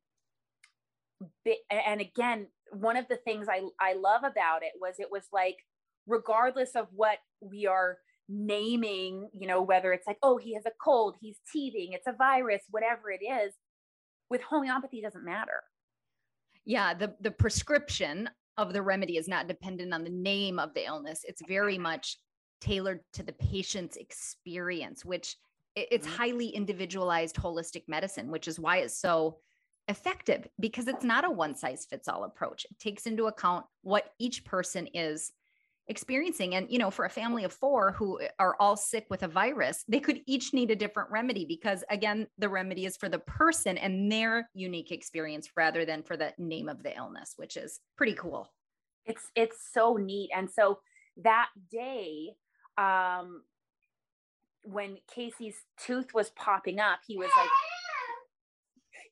[1.69, 5.57] and again, one of the things I I love about it was it was like
[6.07, 7.97] regardless of what we are
[8.31, 12.13] naming, you know, whether it's like, oh, he has a cold, he's teething, it's a
[12.13, 13.53] virus, whatever it is,
[14.29, 15.61] with homeopathy doesn't matter.
[16.65, 20.85] Yeah, the the prescription of the remedy is not dependent on the name of the
[20.85, 21.21] illness.
[21.27, 22.17] It's very much
[22.59, 25.35] tailored to the patient's experience, which
[25.75, 26.15] it's mm-hmm.
[26.15, 29.37] highly individualized holistic medicine, which is why it's so
[29.87, 32.65] effective because it's not a one size fits all approach.
[32.69, 35.31] It takes into account what each person is
[35.91, 39.23] experiencing and you know for a family of four who eh, are all sick with
[39.23, 43.09] a virus they could each need a different remedy because again the remedy is for
[43.09, 47.57] the person and their unique experience rather than for the name of the illness which
[47.57, 48.49] is pretty cool
[49.05, 50.79] it's it's so neat and so
[51.17, 52.29] that day
[52.77, 53.43] um
[54.63, 57.49] when casey's tooth was popping up he was like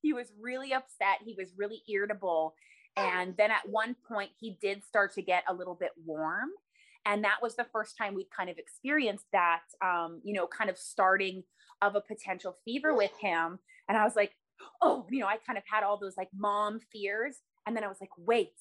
[0.01, 2.55] he was really upset he was really irritable
[2.99, 6.49] and then at one point, he did start to get a little bit warm.
[7.09, 10.69] And that was the first time we'd kind of experienced that, um, you know, kind
[10.69, 11.43] of starting
[11.81, 13.57] of a potential fever with him.
[13.87, 14.33] And I was like,
[14.83, 17.37] oh, you know, I kind of had all those like mom fears.
[17.65, 18.53] And then I was like, wait,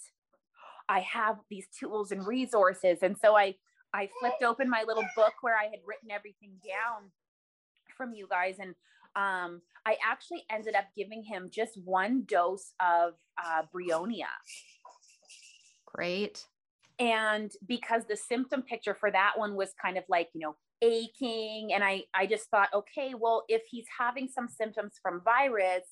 [0.88, 3.00] I have these tools and resources.
[3.02, 3.54] And so I,
[3.92, 7.10] I flipped open my little book where I had written everything down
[7.98, 8.56] from you guys.
[8.58, 8.70] And
[9.14, 13.12] um, I actually ended up giving him just one dose of
[13.44, 14.32] uh, Bryonia.
[15.84, 16.46] Great.
[16.98, 21.72] And because the symptom picture for that one was kind of like, you know, aching.
[21.72, 25.84] And I, I just thought, okay, well, if he's having some symptoms from virus,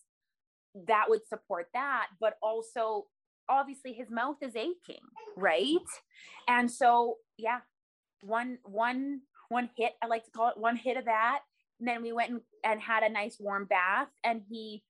[0.86, 2.08] that would support that.
[2.20, 3.06] But also,
[3.48, 5.04] obviously, his mouth is aching,
[5.36, 5.76] right?
[6.48, 7.60] And so, yeah,
[8.22, 11.40] one, one, one hit, I like to call it one hit of that
[11.78, 14.82] and then we went and, and had a nice warm bath and he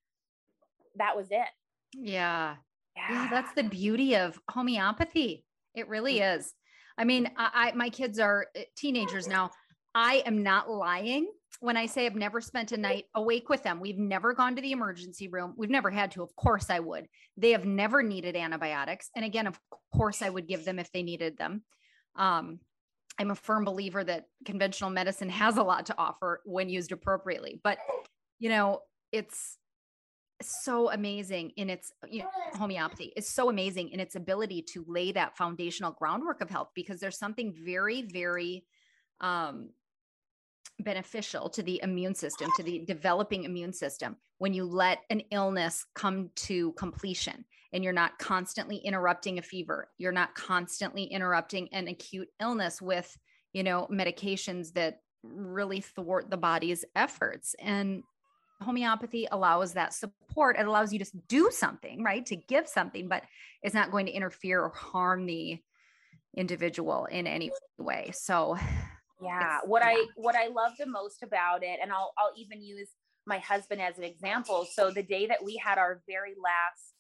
[0.97, 1.49] that was it
[1.95, 2.57] yeah.
[2.97, 5.45] yeah yeah that's the beauty of homeopathy
[5.77, 6.53] it really is
[6.99, 9.51] i mean I, I my kids are uh, teenagers now
[9.95, 11.29] i am not lying
[11.61, 14.63] when I say I've never spent a night awake with them, we've never gone to
[14.63, 15.55] the emergency room.
[15.57, 16.23] We've never had to.
[16.23, 17.07] Of course, I would.
[17.37, 19.11] They have never needed antibiotics.
[19.17, 19.59] And again, of
[19.95, 21.63] course, I would give them if they needed them.
[22.15, 22.61] Um,
[23.19, 27.61] I'm a firm believer that conventional medicine has a lot to offer when used appropriately.
[27.65, 27.79] But,
[28.39, 28.81] you know,
[29.13, 29.57] it's
[30.43, 35.13] so amazing in its you know, homeopathy is so amazing in its ability to lay
[35.13, 38.65] that foundational groundwork of health because there's something very, very
[39.21, 39.71] um,
[40.81, 45.87] beneficial to the immune system, to the developing immune system, when you let an illness
[45.95, 51.89] come to completion and you're not constantly interrupting a fever you're not constantly interrupting an
[51.89, 53.19] acute illness with
[53.53, 55.01] you know medications that
[55.33, 57.55] really thwart the body's efforts.
[57.59, 58.03] And
[58.63, 60.57] homeopathy allows that support.
[60.59, 62.25] It allows you to do something, right?
[62.27, 63.23] To give something, but
[63.63, 65.61] it's not going to interfere or harm the
[66.37, 68.11] individual in any way.
[68.15, 68.57] So
[69.23, 69.91] yeah, what yeah.
[69.91, 72.89] I what I love the most about it, and I'll I'll even use
[73.27, 74.67] my husband as an example.
[74.73, 76.95] So the day that we had our very last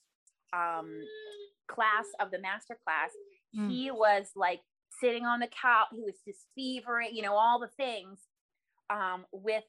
[0.52, 1.00] um
[1.68, 3.10] class of the master class,
[3.56, 3.70] mm.
[3.70, 4.60] he was like
[5.00, 8.20] sitting on the couch, he was just fevering, you know, all the things
[8.90, 9.64] um with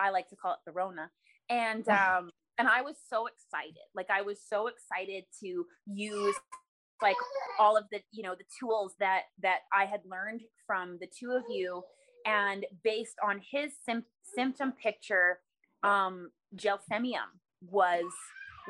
[0.00, 1.10] I like to call it the Rona
[1.50, 3.86] and um and i was so excited.
[3.94, 6.36] Like i was so excited to use
[7.00, 7.16] like
[7.58, 11.32] all of the you know the tools that that i had learned from the two
[11.32, 11.82] of you.
[12.26, 15.38] And based on his sim- symptom picture
[15.82, 17.30] um gelsemium
[17.62, 18.04] was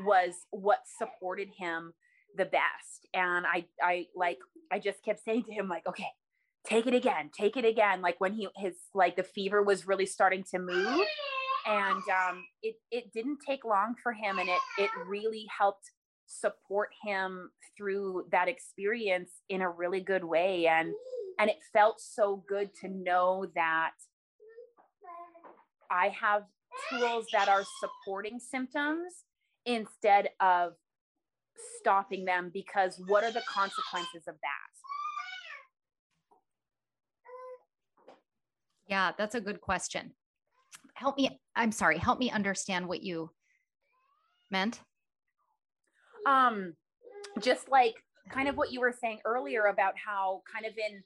[0.05, 1.95] was what supported him
[2.37, 3.07] the best.
[3.15, 4.39] And i i like
[4.71, 6.09] i just kept saying to him like okay
[6.67, 8.03] take it again take it again.
[8.03, 11.07] Like when he his like the fever was really starting to move
[11.67, 15.91] and um, it it didn't take long for him, and it it really helped
[16.27, 20.93] support him through that experience in a really good way, and
[21.39, 23.93] and it felt so good to know that
[25.91, 26.43] I have
[26.91, 29.25] tools that are supporting symptoms
[29.65, 30.73] instead of
[31.81, 34.69] stopping them because what are the consequences of that?
[38.89, 40.13] Yeah that's a good question
[40.99, 43.31] help me i'm sorry help me understand what you
[44.51, 44.81] meant.
[46.27, 46.75] Um
[47.41, 47.95] just like
[48.31, 51.03] kind of what you were saying earlier about how kind of in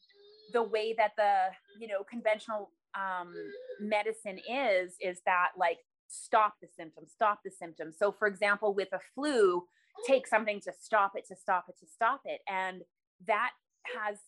[0.52, 1.46] the way that the
[1.80, 3.32] you know conventional um
[3.80, 5.78] medicine is is that like
[6.08, 7.96] stop the symptoms stop the symptoms.
[7.98, 9.64] So for example with a flu
[10.06, 12.40] take something to stop it to stop it to stop it.
[12.48, 12.82] And
[13.26, 13.50] that
[13.96, 14.18] has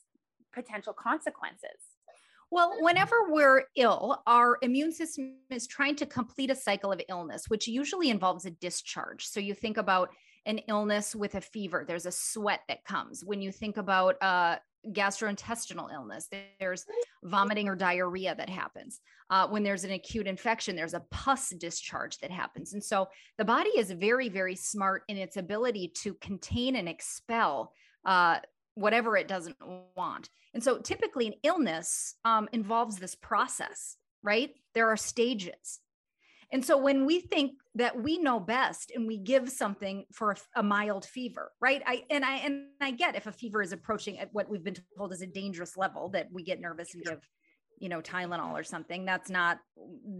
[0.52, 1.93] potential consequences
[2.54, 7.46] well, whenever we're ill, our immune system is trying to complete a cycle of illness,
[7.48, 9.26] which usually involves a discharge.
[9.26, 10.10] So you think about
[10.46, 13.24] an illness with a fever, there's a sweat that comes.
[13.24, 14.60] When you think about a
[14.92, 16.28] gastrointestinal illness,
[16.60, 16.84] there's
[17.24, 19.00] vomiting or diarrhea that happens.
[19.30, 22.72] Uh, when there's an acute infection, there's a pus discharge that happens.
[22.72, 27.72] And so the body is very, very smart in its ability to contain and expel
[28.04, 28.38] uh,
[28.74, 29.56] whatever it doesn't
[29.96, 30.28] want.
[30.52, 34.50] And so typically an illness um, involves this process, right?
[34.74, 35.80] There are stages.
[36.52, 40.36] And so when we think that we know best and we give something for a,
[40.60, 41.82] a, mild fever, right?
[41.84, 44.76] I and I and I get if a fever is approaching at what we've been
[44.96, 47.28] told is a dangerous level that we get nervous and give,
[47.80, 49.04] you know, Tylenol or something.
[49.04, 49.58] That's not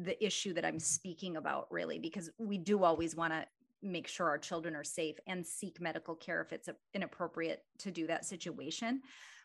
[0.02, 3.46] the issue that I'm speaking about really because we do always want to
[3.84, 8.06] make sure our children are safe and seek medical care if it's inappropriate to do
[8.06, 9.02] that situation.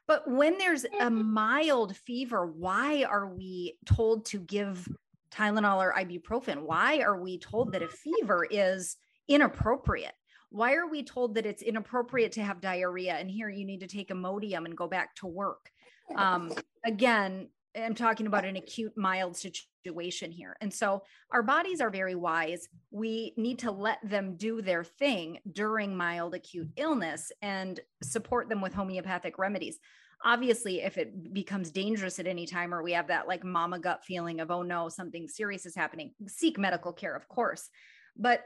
[0.08, 1.34] But when there's a mm-hmm.
[1.34, 4.88] mild fever, why are we told to give
[5.32, 6.64] Tylenol or ibuprofen?
[6.64, 8.98] Why are we told that a fever is
[9.28, 10.14] inappropriate?
[10.50, 13.88] Why are we told that it's inappropriate to have diarrhea and here you need to
[13.88, 15.70] take Imodium and go back to work?
[16.16, 16.52] Um,
[16.84, 20.58] again, I'm talking about an acute mild situation here.
[20.62, 22.68] And so our bodies are very wise.
[22.92, 28.62] We need to let them do their thing during mild acute illness and support them
[28.62, 29.78] with homeopathic remedies.
[30.26, 34.04] Obviously, if it becomes dangerous at any time or we have that like mama gut
[34.04, 37.70] feeling of, oh no, something serious is happening, seek medical care, of course.
[38.18, 38.44] But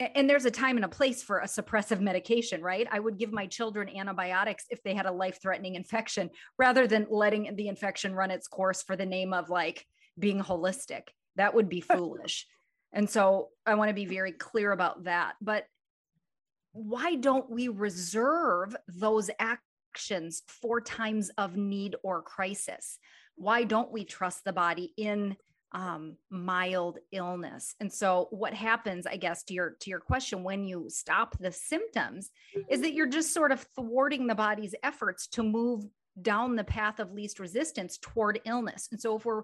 [0.00, 2.88] and there's a time and a place for a suppressive medication, right?
[2.90, 7.06] I would give my children antibiotics if they had a life threatening infection rather than
[7.10, 9.86] letting the infection run its course for the name of like
[10.18, 11.08] being holistic.
[11.36, 12.46] That would be foolish.
[12.92, 15.34] And so I want to be very clear about that.
[15.40, 15.66] But
[16.72, 22.98] why don't we reserve those actions for times of need or crisis?
[23.36, 25.36] Why don't we trust the body in
[25.72, 27.74] um, mild illness.
[27.80, 31.52] And so what happens, I guess, to your to your question, when you stop the
[31.52, 32.30] symptoms,
[32.68, 35.84] is that you're just sort of thwarting the body's efforts to move
[36.20, 38.88] down the path of least resistance toward illness.
[38.90, 39.42] And so if we're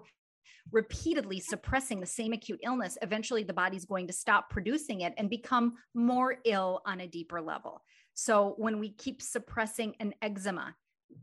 [0.71, 5.29] repeatedly suppressing the same acute illness, eventually the body's going to stop producing it and
[5.29, 7.81] become more ill on a deeper level.
[8.13, 10.75] So when we keep suppressing an eczema,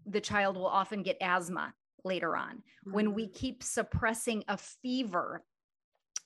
[0.07, 1.75] the child will often get asthma
[2.05, 2.63] later on.
[2.85, 3.35] When we mm.
[3.35, 5.45] keep suppressing a fever,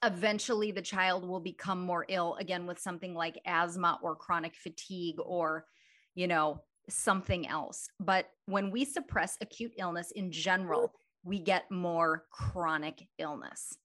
[0.05, 5.17] eventually the child will become more ill again with something like asthma or chronic fatigue
[5.19, 5.67] or,
[6.15, 7.89] you know, something else.
[8.01, 10.93] But when we suppress acute illness in general,
[11.25, 13.77] we get more chronic illness.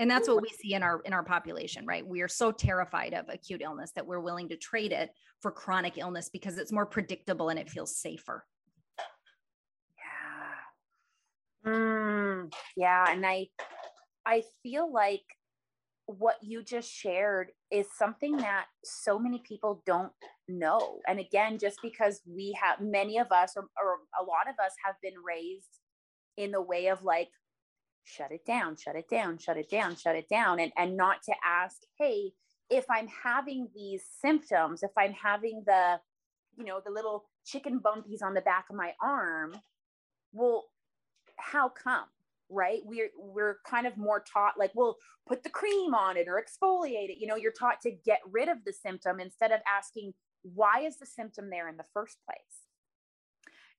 [0.00, 2.04] And that's what we see in our in our population, right?
[2.04, 5.98] We are so terrified of acute illness that we're willing to trade it for chronic
[5.98, 8.44] illness because it's more predictable and it feels safer.
[11.66, 13.06] Mm, yeah.
[13.10, 13.48] And I,
[14.26, 15.22] I feel like
[16.06, 20.12] what you just shared is something that so many people don't
[20.48, 21.00] know.
[21.08, 24.72] And again, just because we have many of us or, or a lot of us
[24.84, 25.80] have been raised
[26.36, 27.28] in the way of like,
[28.04, 31.22] shut it down, shut it down, shut it down, shut it down, and, and not
[31.24, 32.32] to ask, hey,
[32.70, 35.98] if I'm having these symptoms, if I'm having the,
[36.58, 39.54] you know, the little chicken bumpies on the back of my arm,
[40.32, 40.64] well,
[41.36, 42.06] how come?
[42.50, 42.80] right?
[42.84, 47.10] We're we're kind of more taught like well put the cream on it or exfoliate
[47.10, 47.18] it.
[47.18, 50.12] You know you're taught to get rid of the symptom instead of asking
[50.42, 52.66] why is the symptom there in the first place?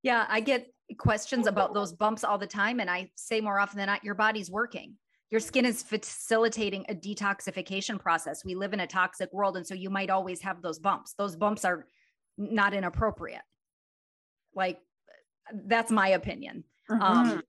[0.04, 3.78] Yeah i get questions about those bumps all the time and i say more often
[3.78, 4.96] than not your body's working.
[5.32, 8.46] Your skin is facilitating a detoxification process.
[8.46, 11.14] We live in a toxic world and so you might always have those bumps.
[11.18, 11.88] Those bumps are
[12.38, 13.42] not inappropriate.
[14.54, 14.80] Like
[15.52, 17.02] that's my opinion mm-hmm.
[17.02, 17.44] um,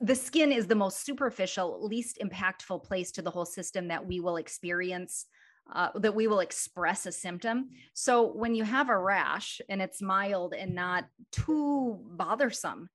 [0.00, 4.20] the skin is the most superficial, least impactful place to the whole system that we
[4.20, 5.26] will experience,
[5.72, 7.70] uh, that we will express a symptom.
[7.94, 12.88] So when you have a rash and it's mild and not too bothersome,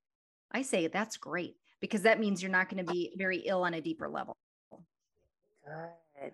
[0.51, 3.73] I say that's great because that means you're not going to be very ill on
[3.73, 4.37] a deeper level.
[5.65, 6.33] Good.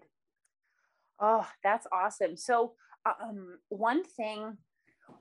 [1.20, 2.36] Oh, that's awesome.
[2.36, 2.74] So,
[3.06, 4.58] um, one thing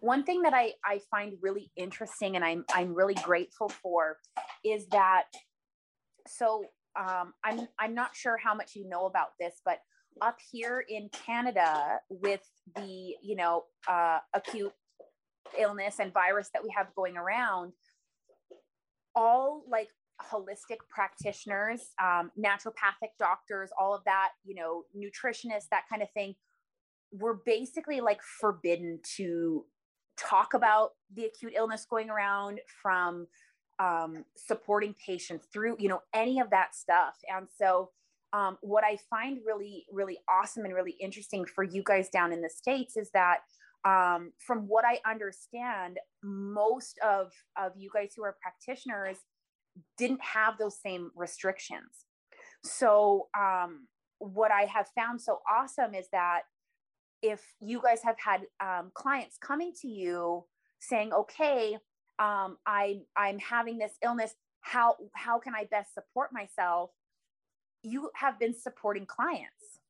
[0.00, 4.18] one thing that I, I find really interesting and I'm, I'm really grateful for
[4.64, 5.24] is that,
[6.26, 6.64] so
[6.98, 9.78] um, I'm, I'm not sure how much you know about this, but
[10.20, 12.42] up here in Canada with
[12.76, 14.72] the, you know, uh, acute
[15.58, 17.72] illness and virus that we have going around,
[19.14, 19.88] all like
[20.30, 26.34] holistic practitioners, um, naturopathic doctors, all of that, you know, nutritionists, that kind of thing,
[27.12, 29.64] we're basically like forbidden to
[30.16, 33.26] talk about the acute illness going around from
[33.78, 37.16] um, supporting patients through you know any of that stuff.
[37.28, 37.90] And so
[38.32, 42.40] um, what i find really really awesome and really interesting for you guys down in
[42.40, 43.38] the states is that
[43.84, 49.18] um, from what i understand most of of you guys who are practitioners
[49.96, 52.04] didn't have those same restrictions.
[52.64, 53.88] So um,
[54.18, 56.42] what i have found so awesome is that
[57.22, 60.44] if you guys have had um, clients coming to you
[60.80, 61.74] saying, okay,
[62.18, 64.34] um, I, I'm having this illness.
[64.60, 66.90] How, how can I best support myself?
[67.82, 69.80] You have been supporting clients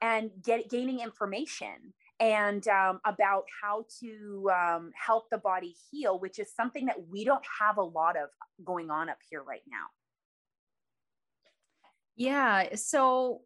[0.00, 6.38] and get, gaining information and um, about how to um, help the body heal, which
[6.38, 8.28] is something that we don't have a lot of
[8.64, 9.86] going on up here right now.
[12.16, 12.74] Yeah.
[12.76, 13.42] So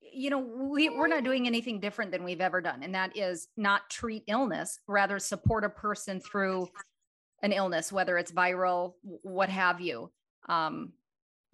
[0.00, 3.48] you know we, we're not doing anything different than we've ever done and that is
[3.56, 6.68] not treat illness rather support a person through
[7.42, 10.10] an illness whether it's viral what have you.
[10.48, 10.92] Um,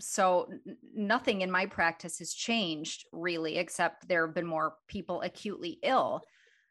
[0.01, 0.49] so
[0.95, 6.22] nothing in my practice has changed really except there have been more people acutely ill.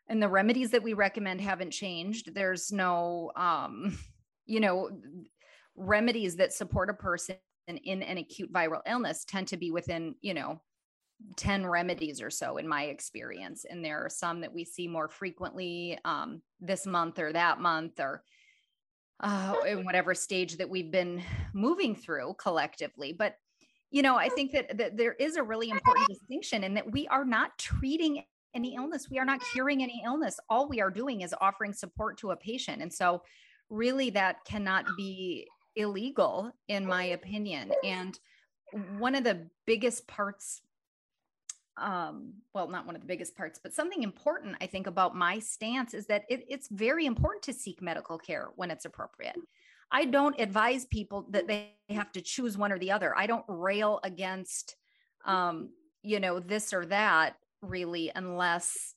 [0.09, 2.35] And the remedies that we recommend haven't changed.
[2.35, 3.97] There's no um,
[4.45, 4.89] you know
[5.75, 10.33] remedies that support a person in an acute viral illness tend to be within you
[10.33, 10.61] know
[11.37, 15.07] 10 remedies or so in my experience and there are some that we see more
[15.07, 18.23] frequently um, this month or that month or
[19.19, 23.13] uh, in whatever stage that we've been moving through collectively.
[23.17, 23.37] But
[23.89, 27.07] you know i think that, that there is a really important distinction in that we
[27.09, 29.09] are not treating any illness.
[29.09, 30.39] We are not curing any illness.
[30.49, 32.81] All we are doing is offering support to a patient.
[32.81, 33.23] And so
[33.69, 37.71] really that cannot be illegal in my opinion.
[37.83, 38.19] And
[38.97, 40.61] one of the biggest parts
[41.77, 45.39] um, well, not one of the biggest parts, but something important I think about my
[45.39, 49.35] stance is that it, it's very important to seek medical care when it's appropriate.
[49.91, 53.17] I don't advise people that they have to choose one or the other.
[53.17, 54.75] I don't rail against,
[55.25, 55.69] um,
[56.01, 58.95] you know, this or that really, unless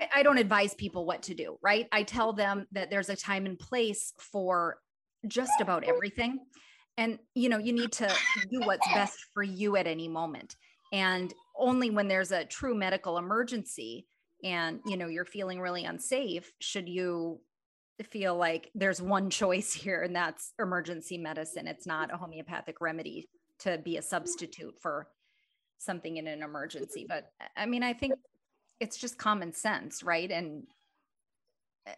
[0.00, 1.86] I, I don't advise people what to do, right?
[1.92, 4.78] I tell them that there's a time and place for
[5.26, 6.38] just about everything
[7.00, 8.14] and you know you need to
[8.50, 10.54] do what's best for you at any moment.
[10.92, 14.06] And only when there's a true medical emergency
[14.44, 17.40] and you know you're feeling really unsafe should you
[18.10, 21.66] feel like there's one choice here and that's emergency medicine.
[21.66, 23.28] It's not a homeopathic remedy
[23.60, 25.08] to be a substitute for
[25.78, 27.06] something in an emergency.
[27.08, 28.12] But i mean i think
[28.78, 30.30] it's just common sense right?
[30.30, 30.64] And
[31.86, 31.94] eh,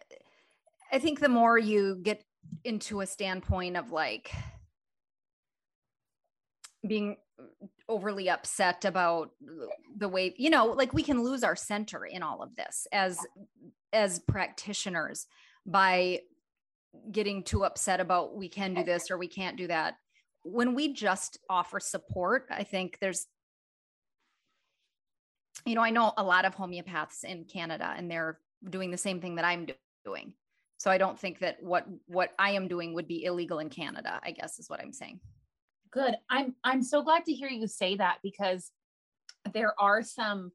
[0.93, 2.23] i think the more you get
[2.63, 4.31] into a standpoint of like
[6.85, 7.17] being
[7.89, 9.31] overly upset about
[9.97, 13.17] the way you know like we can lose our center in all of this as
[13.91, 15.27] as practitioners
[15.65, 16.19] by
[17.11, 19.95] getting too upset about we can do this or we can't do that.
[20.43, 23.27] When we just offer support, I think there's
[25.65, 29.21] you know, I know a lot of homeopaths in Canada and they're doing the same
[29.21, 29.67] thing that I'm
[30.03, 30.33] doing.
[30.77, 34.19] So I don't think that what what I am doing would be illegal in Canada,
[34.23, 35.19] I guess is what I'm saying.
[35.93, 36.15] Good.
[36.27, 38.71] I'm I'm so glad to hear you say that because
[39.53, 40.51] there are some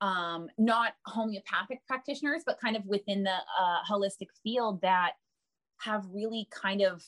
[0.00, 5.12] um, not homeopathic practitioners, but kind of within the uh, holistic field that
[5.78, 7.04] have really kind of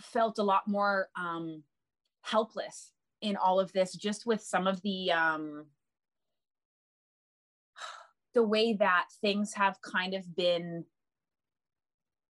[0.00, 1.62] felt a lot more um,
[2.22, 5.66] helpless in all of this, just with some of the um,
[8.34, 10.86] the way that things have kind of been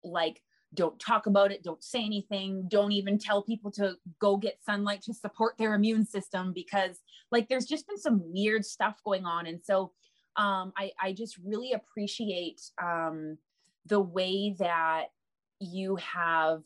[0.03, 0.41] like
[0.73, 5.01] don't talk about it don't say anything don't even tell people to go get sunlight
[5.01, 6.99] to support their immune system because
[7.31, 9.47] like there's just been some weird stuff going on.
[9.47, 9.91] And so
[10.35, 13.37] um, I, I just really appreciate um,
[13.85, 15.05] the way that
[15.59, 16.63] you have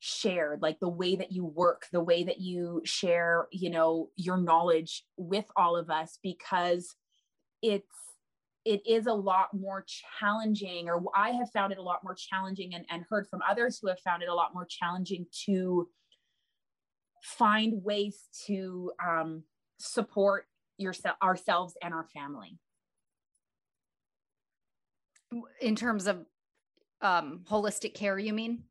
[0.00, 4.36] shared like the way that you work the way that you share you know your
[4.36, 6.94] knowledge with all of us because
[7.62, 8.07] it's
[8.68, 9.84] it is a lot more
[10.20, 13.78] challenging or i have found it a lot more challenging and, and heard from others
[13.80, 15.88] who have found it a lot more challenging to
[17.22, 19.42] find ways to um,
[19.78, 20.46] support
[20.76, 22.58] yourself ourselves and our family.
[25.60, 26.24] In terms of
[27.02, 28.64] um, holistic care you mean?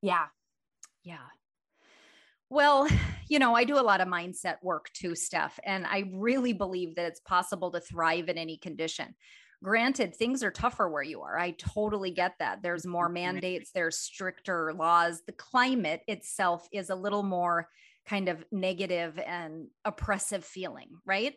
[0.00, 0.26] Yeah.
[1.02, 1.18] Yeah
[2.52, 2.86] well,
[3.28, 6.94] you know, I do a lot of mindset work too, Steph, and I really believe
[6.96, 9.14] that it's possible to thrive in any condition.
[9.64, 11.38] Granted, things are tougher where you are.
[11.38, 12.62] I totally get that.
[12.62, 15.22] There's more mandates, there's stricter laws.
[15.26, 17.68] The climate itself is a little more
[18.04, 21.34] kind of negative and oppressive feeling, right?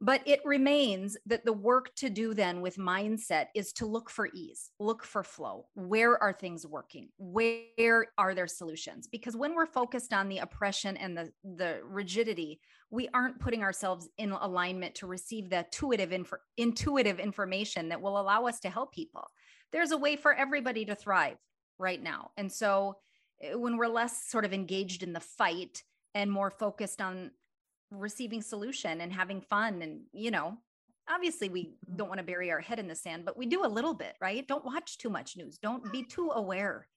[0.00, 4.28] But it remains that the work to do then with mindset is to look for
[4.34, 5.66] ease, look for flow.
[5.74, 7.10] Where are things working?
[7.16, 9.06] Where are there solutions?
[9.06, 14.08] Because when we're focused on the oppression and the, the rigidity, we aren't putting ourselves
[14.18, 18.92] in alignment to receive the intuitive, inf- intuitive information that will allow us to help
[18.92, 19.26] people.
[19.72, 21.38] There's a way for everybody to thrive
[21.78, 22.30] right now.
[22.36, 22.96] And so
[23.40, 25.82] eh, when we're less sort of engaged in the fight
[26.14, 27.30] and more focused on
[27.94, 30.56] receiving solution and having fun and you know
[31.08, 31.96] obviously we mm-hmm.
[31.96, 34.14] don't want to bury our head in the sand but we do a little bit
[34.20, 34.46] right?
[34.46, 35.58] Don't watch too much news.
[35.58, 36.88] Don't be too aware.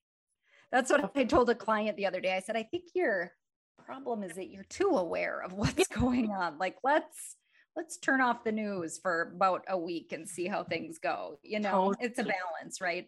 [0.72, 2.36] That's what i told a client the other day.
[2.36, 3.32] I said i think your
[3.78, 6.58] problem is that you're too aware of what's going on.
[6.58, 7.36] Like let's
[7.76, 11.60] let's turn off the news for about a week and see how things go you
[11.60, 11.94] know?
[11.94, 11.96] Totally.
[12.02, 13.08] it's a balance right?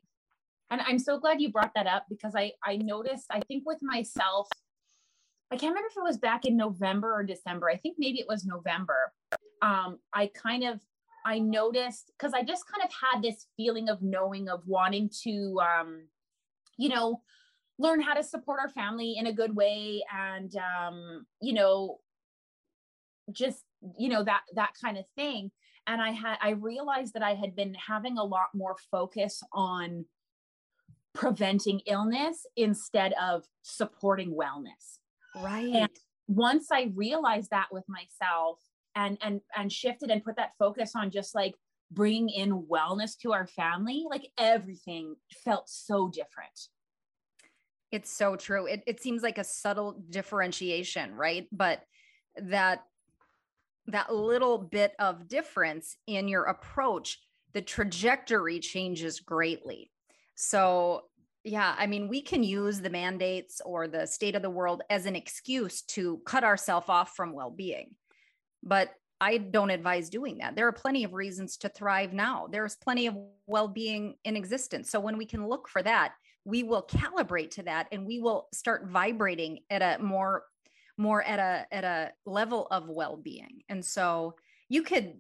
[0.72, 3.80] And i'm so glad you brought that up because i i noticed i think with
[3.82, 4.48] myself
[5.52, 7.70] I can't remember if it was back in November or December.
[7.70, 9.12] I think maybe it was November.
[9.62, 10.80] Um, I kind of
[11.26, 15.60] I noticed because I just kind of had this feeling of knowing of wanting to
[15.60, 16.08] um,
[16.78, 17.22] you know,
[17.78, 22.00] learn how to support our family in a good way and um, you know,
[23.32, 23.64] just
[23.98, 25.52] you know that that kind of thing.
[25.88, 30.06] And I had I realized that I had been having a lot more focus on
[31.14, 34.99] preventing illness instead of supporting wellness
[35.36, 35.74] Right.
[35.74, 35.90] And
[36.28, 38.60] once I realized that with myself
[38.96, 41.56] and and and shifted and put that focus on just like
[41.92, 46.68] bringing in wellness to our family, like everything felt so different.
[47.92, 48.68] It's so true.
[48.68, 51.48] It it seems like a subtle differentiation, right?
[51.52, 51.82] But
[52.36, 52.84] that
[53.88, 57.20] that little bit of difference in your approach,
[57.54, 59.92] the trajectory changes greatly.
[60.36, 61.06] So
[61.44, 65.06] yeah, I mean, we can use the mandates or the state of the world as
[65.06, 67.96] an excuse to cut ourselves off from well being.
[68.62, 70.56] But I don't advise doing that.
[70.56, 72.48] There are plenty of reasons to thrive now.
[72.52, 73.18] There's plenty of
[73.48, 74.90] well being in existence.
[74.90, 76.14] So when we can look for that,
[76.46, 80.44] we will calibrate to that and we will start vibrating at a more
[80.98, 84.36] more at a at a level of well-being and so
[84.68, 85.14] you could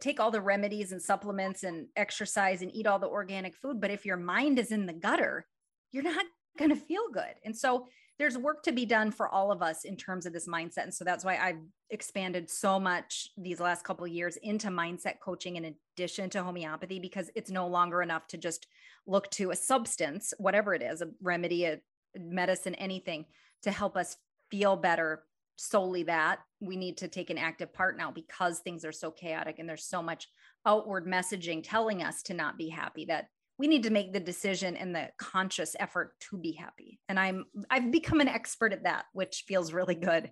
[0.00, 3.80] take all the remedies and supplements and exercise and eat all the organic food.
[3.80, 5.46] But if your mind is in the gutter,
[5.92, 6.26] you're not
[6.58, 7.34] going to feel good.
[7.44, 7.86] And so
[8.18, 10.82] there's work to be done for all of us in terms of this mindset.
[10.82, 11.60] And so that's why I've
[11.90, 17.30] expanded so much these last couple years into mindset coaching in addition to homeopathy, because
[17.36, 18.66] it's no longer enough to just
[19.06, 21.78] look to a substance, whatever it is, a remedy, a
[22.18, 23.24] medicine, anything
[23.62, 24.16] to help us
[24.50, 25.22] feel better
[25.58, 26.38] solely that.
[26.60, 29.84] We need to take an active part now because things are so chaotic and there's
[29.84, 30.28] so much
[30.64, 33.26] outward messaging telling us to not be happy that
[33.58, 37.00] we need to make the decision and the conscious effort to be happy.
[37.08, 40.30] And i'm i've become an expert at that which feels really good.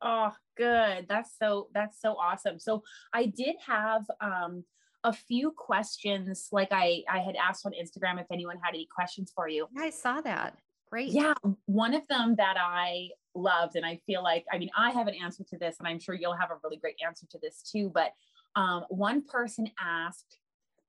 [0.00, 1.06] Oh good.
[1.08, 2.58] That's so that's so awesome.
[2.58, 4.64] So i did have um
[5.04, 9.32] a few questions like I I had asked on Instagram if anyone had any questions
[9.34, 9.68] for you.
[9.78, 10.58] I saw that.
[10.96, 11.12] Great.
[11.12, 11.34] Yeah,
[11.66, 15.14] one of them that I loved and I feel like I mean I have an
[15.22, 17.90] answer to this and I'm sure you'll have a really great answer to this too,
[17.92, 18.12] but
[18.54, 20.38] um, one person asked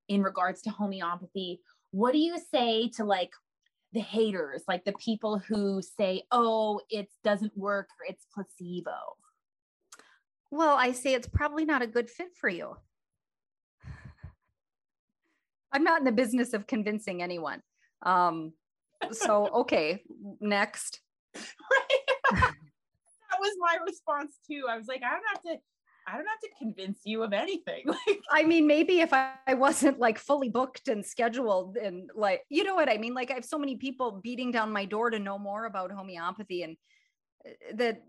[0.08, 1.60] in regards to homeopathy,
[1.92, 3.32] what do you say to like
[3.92, 9.18] the haters, like the people who say, "Oh, it doesn't work or it's placebo"?
[10.52, 12.78] Well, I say it's probably not a good fit for you.
[15.74, 17.62] I'm not in the business of convincing anyone.
[18.04, 18.54] Um,
[19.12, 20.04] so, okay,
[20.40, 21.02] next.
[21.34, 22.54] that
[23.40, 24.66] was my response too.
[24.70, 25.62] I was like, I don't have to.
[26.10, 27.84] I don't have to convince you of anything.
[28.08, 32.44] Like, I mean, maybe if I, I wasn't like fully booked and scheduled and like,
[32.50, 33.14] you know what I mean?
[33.14, 36.64] Like, I have so many people beating down my door to know more about homeopathy
[36.64, 36.78] and
[37.46, 38.04] uh, that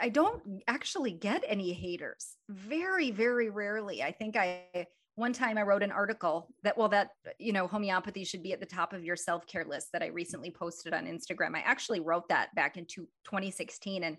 [0.00, 2.36] I don't actually get any haters.
[2.48, 4.02] Very, very rarely.
[4.02, 4.86] I think I
[5.18, 8.60] one time I wrote an article that well that you know homeopathy should be at
[8.60, 11.56] the top of your self-care list that I recently posted on Instagram.
[11.56, 14.16] I actually wrote that back in 2016 and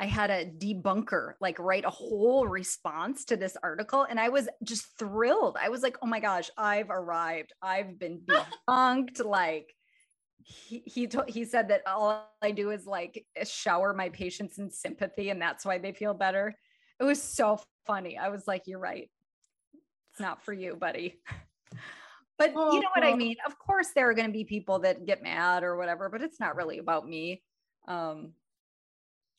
[0.00, 4.48] I had a debunker like write a whole response to this article and I was
[4.64, 5.56] just thrilled.
[5.60, 7.52] I was like, "Oh my gosh, I've arrived.
[7.62, 8.22] I've been
[8.68, 9.72] debunked like
[10.42, 14.70] he he, to, he said that all I do is like shower my patients in
[14.70, 16.56] sympathy and that's why they feel better.
[16.98, 18.18] It was so funny.
[18.18, 19.10] I was like, you're right.
[20.20, 21.18] Not for you, buddy.
[22.38, 23.36] but oh, you know what I mean?
[23.46, 26.40] Of course there are going to be people that get mad or whatever, but it's
[26.40, 27.42] not really about me.
[27.88, 28.32] Um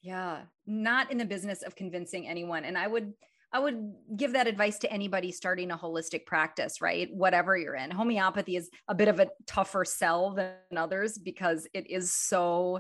[0.02, 3.14] yeah, not in the business of convincing anyone and I would
[3.54, 7.14] I would give that advice to anybody starting a holistic practice, right?
[7.14, 7.92] Whatever you're in.
[7.92, 12.80] Homeopathy is a bit of a tougher sell than others because it is so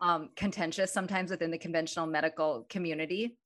[0.00, 3.36] um, contentious sometimes within the conventional medical community.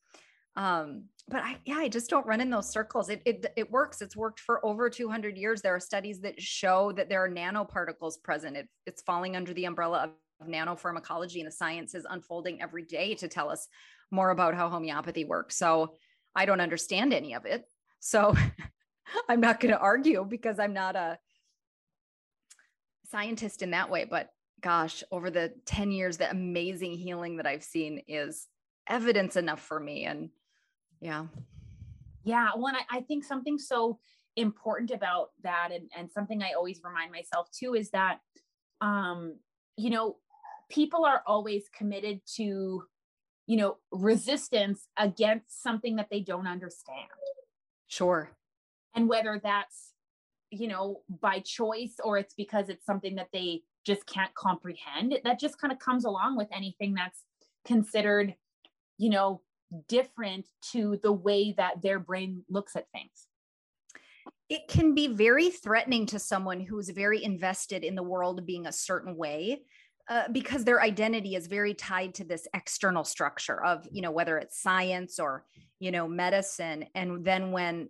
[0.56, 3.08] Um, but I, yeah, I just don't run in those circles.
[3.08, 4.02] It, it, it works.
[4.02, 5.62] It's worked for over 200 years.
[5.62, 8.56] There are studies that show that there are nanoparticles present.
[8.56, 13.14] It, it's falling under the umbrella of nanopharmacology, and the science is unfolding every day
[13.14, 13.68] to tell us
[14.10, 15.56] more about how homeopathy works.
[15.56, 15.96] So
[16.34, 17.64] I don't understand any of it.
[18.00, 18.36] So
[19.28, 21.18] I'm not going to argue because I'm not a
[23.10, 24.04] scientist in that way.
[24.04, 24.30] But
[24.60, 28.46] gosh, over the 10 years, the amazing healing that I've seen is
[28.88, 30.04] evidence enough for me.
[30.04, 30.30] And
[31.04, 31.26] yeah.
[32.24, 32.48] Yeah.
[32.56, 33.98] One, I, I think something so
[34.36, 38.18] important about that and, and something I always remind myself too is that,
[38.80, 39.36] um,
[39.76, 40.16] you know,
[40.70, 42.84] people are always committed to
[43.46, 47.08] you know, resistance against something that they don't understand.
[47.88, 48.30] Sure.
[48.94, 49.92] And whether that's,
[50.50, 55.38] you know, by choice or it's because it's something that they just can't comprehend, that
[55.38, 57.24] just kind of comes along with anything that's
[57.66, 58.34] considered,
[58.96, 59.42] you know,
[59.88, 63.26] different to the way that their brain looks at things.
[64.48, 68.72] It can be very threatening to someone who's very invested in the world being a
[68.72, 69.62] certain way
[70.08, 74.36] uh, because their identity is very tied to this external structure of you know whether
[74.38, 75.44] it's science or
[75.80, 76.84] you know medicine.
[76.94, 77.88] And then when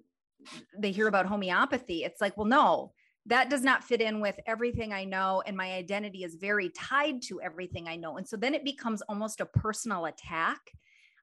[0.79, 2.93] they hear about homeopathy it's like well no
[3.27, 5.43] that does not fit in with everything i know.
[5.47, 8.17] And my identity is very tied to everything i know.
[8.17, 10.61] And so then it becomes almost a personal attack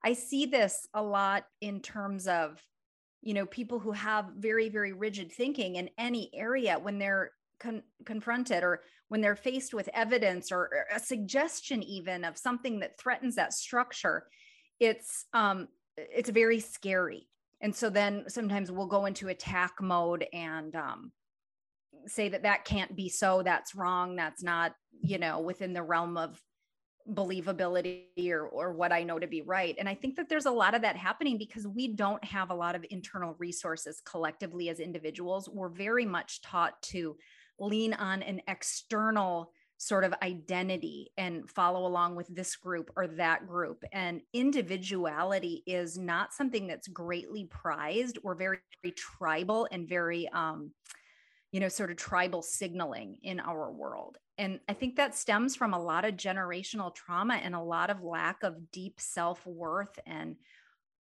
[0.04, 2.62] i see this a lot in terms of
[3.22, 7.84] you know people who have very very rigid thinking in any area when they're con-
[8.06, 12.98] confronted or when they're faced with evidence or, or, a suggestion even of something that
[13.00, 14.26] threatens that structure
[14.82, 17.28] it's um it's very scary.
[17.62, 21.12] And so then sometimes we'll go into attack mode and um
[22.08, 24.74] say that that can't be so that's wrong that's not
[25.04, 26.42] you know within the realm of
[27.10, 29.76] believability or or what I know to be right.
[29.80, 32.56] And I think that there's a lot of that happening because we don't have a
[32.56, 35.50] lot of internal resources collectively as individuals.
[35.50, 37.18] We're very much taught to
[37.60, 43.48] lean on an external sort of identity and follow along with this group or that
[43.48, 43.84] group.
[43.92, 48.20] And individuality is not something that's greatly prized.
[48.22, 50.72] We're very, very tribal and very, um,
[51.52, 54.18] you know, sort of tribal signaling in our world.
[54.38, 58.02] And I think that stems from a lot of generational trauma and a lot of
[58.04, 60.36] lack of deep self worth and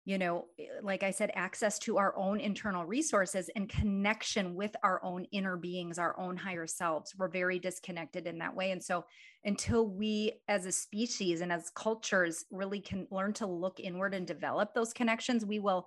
[0.05, 0.47] you know,
[0.83, 5.57] like I said, access to our own internal resources and connection with our own inner
[5.57, 7.15] beings, our own higher selves.
[7.17, 8.73] We're very disconnected in that way.
[8.73, 9.05] And so,
[9.45, 14.27] until we as a species and as cultures really can learn to look inward and
[14.27, 15.87] develop those connections, we will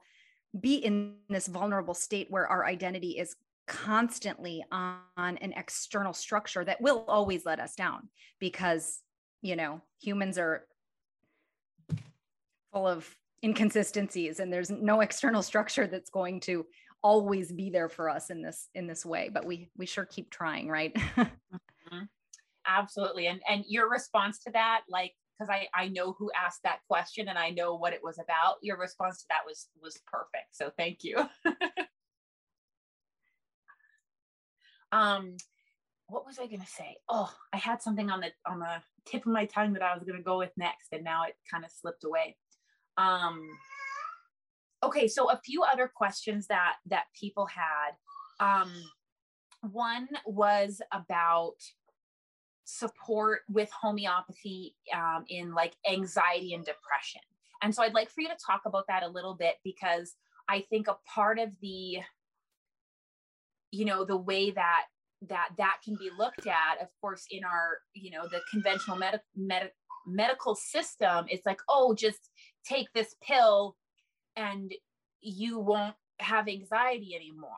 [0.61, 3.35] be in this vulnerable state where our identity is
[3.67, 8.09] constantly on, an external structure that will always let us down
[8.39, 9.01] because,
[9.41, 10.65] you know, humans are
[12.73, 13.07] full of
[13.43, 16.65] inconsistencies and there's no external structure that's going to
[17.03, 20.31] always be there for us in this in this way but we we sure keep
[20.31, 22.03] trying right mm-hmm.
[22.65, 26.79] absolutely and and your response to that like because I I know who asked that
[26.87, 28.55] question and I know what it was about.
[28.61, 30.55] Your response to that was was perfect.
[30.55, 31.17] So thank you.
[34.91, 35.35] um
[36.07, 36.97] what was I to say?
[37.09, 40.03] Oh, I had something on the on the tip of my tongue that I was
[40.17, 42.37] to go with next and now it kind of slipped away.
[42.97, 43.41] Um
[44.83, 47.91] okay, so a few other questions that that people had.
[48.39, 48.71] Um
[49.61, 51.55] one was about
[52.65, 57.21] support with homeopathy um, in like anxiety and depression.
[57.61, 60.15] And so I'd like for you to talk about that a little bit because
[60.49, 61.99] I think a part of the,
[63.75, 64.83] you know, the way that
[65.27, 69.21] that that can be looked at, of course, in our, you know, the conventional med-
[69.35, 69.71] med-
[70.07, 72.29] medical system, it's like, oh, just
[72.65, 73.75] take this pill
[74.35, 74.71] and
[75.21, 77.49] you won't have anxiety anymore.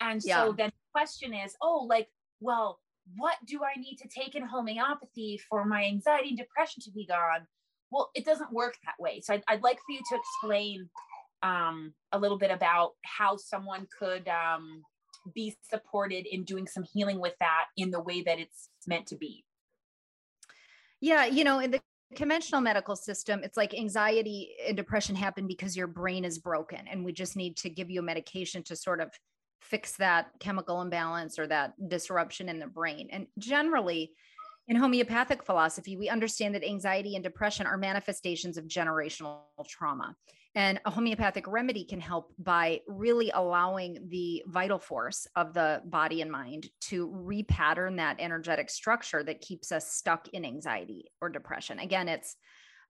[0.00, 0.44] And yeah.
[0.44, 2.08] so then the question is, oh, like,
[2.40, 2.78] well,
[3.16, 7.06] what do I need to take in homeopathy for my anxiety and depression to be
[7.06, 7.46] gone?
[7.90, 9.20] Well, it doesn't work that way.
[9.20, 10.88] So I'd, I'd like for you to explain
[11.42, 14.82] um, a little bit about how someone could um,
[15.34, 19.16] be supported in doing some healing with that in the way that it's meant to
[19.16, 19.44] be.
[21.00, 21.80] Yeah, you know, in the
[22.14, 27.04] conventional medical system, it's like anxiety and depression happen because your brain is broken, and
[27.04, 29.10] we just need to give you a medication to sort of
[29.60, 33.08] fix that chemical imbalance or that disruption in the brain.
[33.12, 34.12] And generally,
[34.68, 40.14] in homeopathic philosophy, we understand that anxiety and depression are manifestations of generational trauma.
[40.56, 46.22] And a homeopathic remedy can help by really allowing the vital force of the body
[46.22, 51.78] and mind to repattern that energetic structure that keeps us stuck in anxiety or depression.
[51.78, 52.34] Again, it's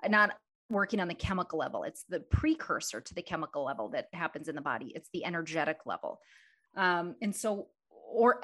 [0.08, 0.32] not
[0.70, 4.54] working on the chemical level, it's the precursor to the chemical level that happens in
[4.54, 6.20] the body, it's the energetic level.
[6.76, 8.40] Um, and so, or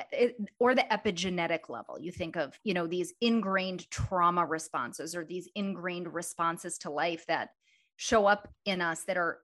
[0.60, 5.48] or the epigenetic level, you think of you know these ingrained trauma responses or these
[5.54, 7.50] ingrained responses to life that
[7.96, 9.38] show up in us that are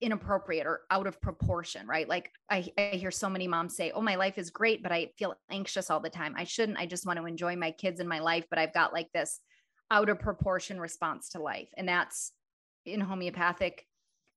[0.00, 2.08] inappropriate or out of proportion, right?
[2.08, 5.10] Like I, I, hear so many moms say, Oh, my life is great, but I
[5.18, 6.34] feel anxious all the time.
[6.36, 6.78] I shouldn't.
[6.78, 9.40] I just want to enjoy my kids and my life, but I've got like this
[9.90, 11.68] out of proportion response to life.
[11.76, 12.32] And that's
[12.86, 13.84] in homeopathic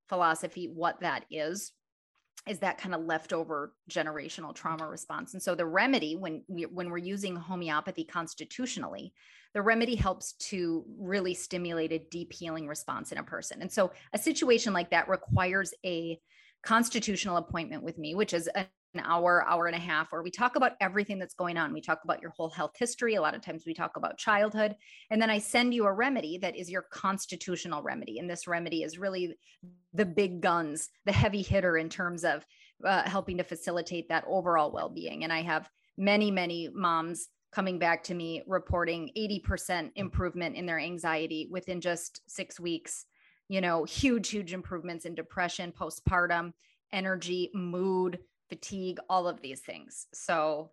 [0.10, 1.72] philosophy what that is
[2.48, 5.34] is that kind of leftover generational trauma response.
[5.34, 9.14] And so the remedy when we when we're using homeopathy constitutionally
[9.54, 13.62] the remedy helps to really stimulate a deep healing response in a person.
[13.62, 16.20] And so a situation like that requires a
[16.64, 18.66] constitutional appointment with me which is a
[19.02, 21.74] hour, hour and a half, where we talk about everything that's going on.
[21.74, 23.16] We talk about your whole health history.
[23.16, 24.76] A lot of times we talk about childhood.
[25.10, 28.20] And then I send you a remedy that is your constitutional remedy.
[28.20, 29.36] And this remedy is really
[29.94, 32.46] the big guns, the heavy hitter in terms of
[32.86, 35.24] uh, helping to facilitate that overall well being.
[35.24, 40.80] And I have many, many moms coming back to me reporting 80% improvement in their
[40.80, 43.06] anxiety within just six weeks.
[43.48, 46.54] You know, huge, huge improvements in depression, postpartum,
[46.92, 48.20] energy, mood
[48.54, 50.06] fatigue, all of these things.
[50.14, 50.70] So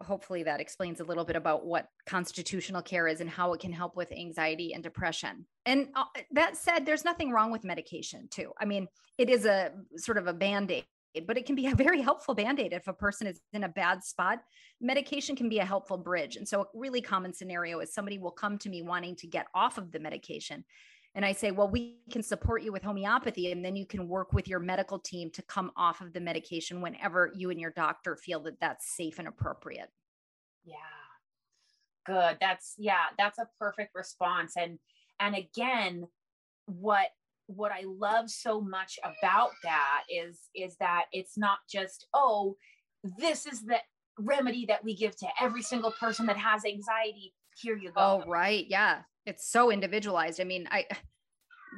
[0.00, 3.72] hopefully that explains a little bit about what constitutional care is and how it can
[3.72, 5.46] help with anxiety and depression.
[5.64, 8.52] And uh, that said, there's nothing wrong with medication too.
[8.60, 10.84] I mean, it is a sort of a band-aid
[11.26, 14.04] but it can be a very helpful band-aid if a person is in a bad
[14.04, 14.40] spot
[14.82, 18.30] medication can be a helpful bridge and so a really common scenario is somebody will
[18.30, 20.62] come to me wanting to get off of the medication
[21.16, 24.34] and I say, well, we can support you with homeopathy, and then you can work
[24.34, 28.16] with your medical team to come off of the medication whenever you and your doctor
[28.16, 29.88] feel that that's safe and appropriate.
[30.64, 30.76] Yeah.
[32.04, 32.36] Good.
[32.38, 34.52] That's, yeah, that's a perfect response.
[34.58, 34.78] And,
[35.18, 36.06] and again,
[36.66, 37.08] what
[37.48, 42.56] what I love so much about that is is that it's not just oh
[43.20, 43.76] this is the
[44.18, 48.28] remedy that we give to every single person that has anxiety here you go oh
[48.28, 50.40] right yeah it's so individualized.
[50.40, 50.86] I mean, I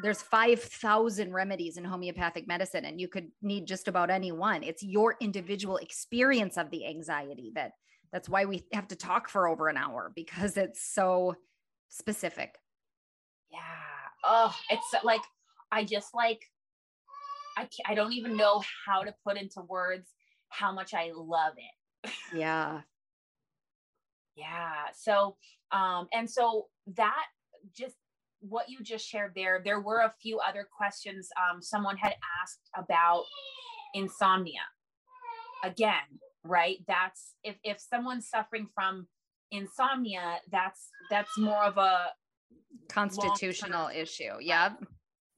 [0.02, 4.62] there's 5,000 remedies in homeopathic medicine and you could need just about any one.
[4.62, 7.72] It's your individual experience of the anxiety that
[8.12, 11.34] that's why we have to talk for over an hour because it's so
[11.88, 12.54] specific.
[13.50, 13.58] Yeah.
[14.24, 15.22] Oh, it's like
[15.72, 16.40] I just like
[17.56, 20.08] I I don't even know how to put into words
[20.48, 22.10] how much I love it.
[22.34, 22.80] Yeah.
[24.36, 24.86] yeah.
[24.94, 25.36] So
[25.72, 27.26] um and so that
[27.76, 27.96] just
[28.40, 32.70] what you just shared there, there were a few other questions um, someone had asked
[32.76, 33.24] about
[33.94, 34.60] insomnia.
[35.64, 36.78] Again, right?
[36.86, 39.08] That's if if someone's suffering from
[39.50, 42.10] insomnia, that's that's more of a
[42.88, 44.34] constitutional issue.
[44.40, 44.74] Yeah.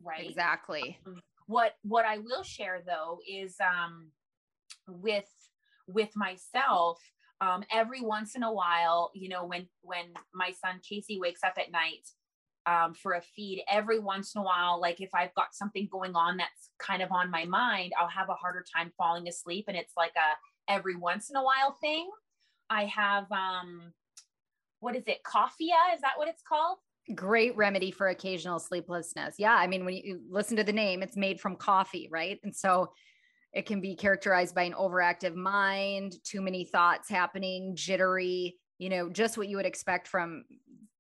[0.03, 0.29] Right.
[0.29, 0.99] Exactly.
[1.07, 4.11] Um, what what I will share though is um,
[4.87, 5.29] with
[5.89, 6.99] with myself
[7.41, 11.55] um, every once in a while, you know, when when my son Casey wakes up
[11.59, 12.07] at night
[12.71, 16.15] um, for a feed, every once in a while, like if I've got something going
[16.15, 19.77] on that's kind of on my mind, I'll have a harder time falling asleep, and
[19.77, 22.09] it's like a every once in a while thing.
[22.69, 23.93] I have um,
[24.79, 25.95] what is it, coffea?
[25.95, 26.79] Is that what it's called?
[27.15, 29.35] Great remedy for occasional sleeplessness.
[29.39, 32.39] Yeah, I mean, when you listen to the name, it's made from coffee, right?
[32.45, 32.93] And so
[33.53, 39.11] it can be characterized by an overactive mind, too many thoughts happening, jittery, you know,
[39.11, 40.45] just what you would expect from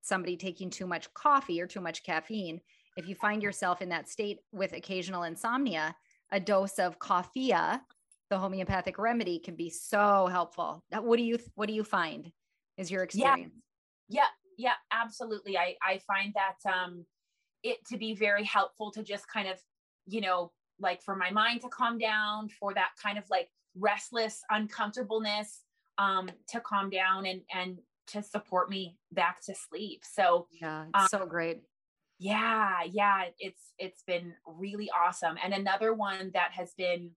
[0.02, 2.60] somebody taking too much coffee or too much caffeine.
[2.96, 5.94] If you find yourself in that state with occasional insomnia,
[6.32, 7.80] a dose of coffea,
[8.28, 10.84] the homeopathic remedy, can be so helpful.
[10.90, 12.30] What do you what do you find
[12.76, 13.52] is your experience?
[14.08, 14.24] Yeah,
[14.58, 15.56] yeah, yeah absolutely.
[15.56, 17.04] I I find that um
[17.62, 19.58] it to be very helpful to just kind of,
[20.06, 24.42] you know, like for my mind to calm down, for that kind of like restless
[24.50, 25.62] uncomfortableness
[25.98, 27.78] um, to calm down and and
[28.12, 30.02] to support me back to sleep.
[30.10, 31.60] So yeah, um, so great.
[32.18, 35.36] Yeah, yeah, it's it's been really awesome.
[35.42, 37.10] And another one that has been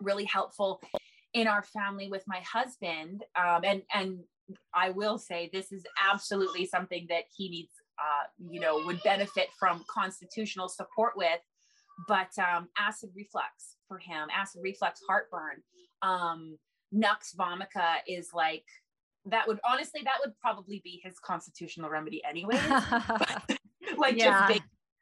[0.00, 0.80] really helpful
[1.32, 4.18] in our family with my husband, um, and and
[4.74, 9.48] I will say this is absolutely something that he needs, uh, you know, would benefit
[9.58, 11.40] from constitutional support with
[12.08, 15.62] but um, acid reflux for him, acid reflux heartburn.
[16.02, 16.58] Um,
[16.92, 18.64] Nux vomica is like
[19.26, 22.54] that would honestly that would probably be his constitutional remedy anyway.
[23.96, 24.48] like yeah.
[24.48, 24.48] just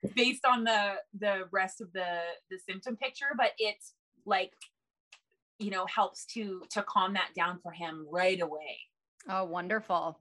[0.03, 2.21] based, based on the the rest of the
[2.51, 3.95] the symptom picture, but it's
[4.27, 4.53] like
[5.59, 8.81] you know helps to to calm that down for him right away.
[9.29, 10.21] Oh, wonderful.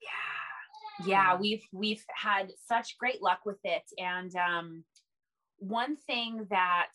[0.00, 1.06] Yeah.
[1.06, 4.84] Yeah, we've we've had such great luck with it and um
[5.58, 6.90] one thing that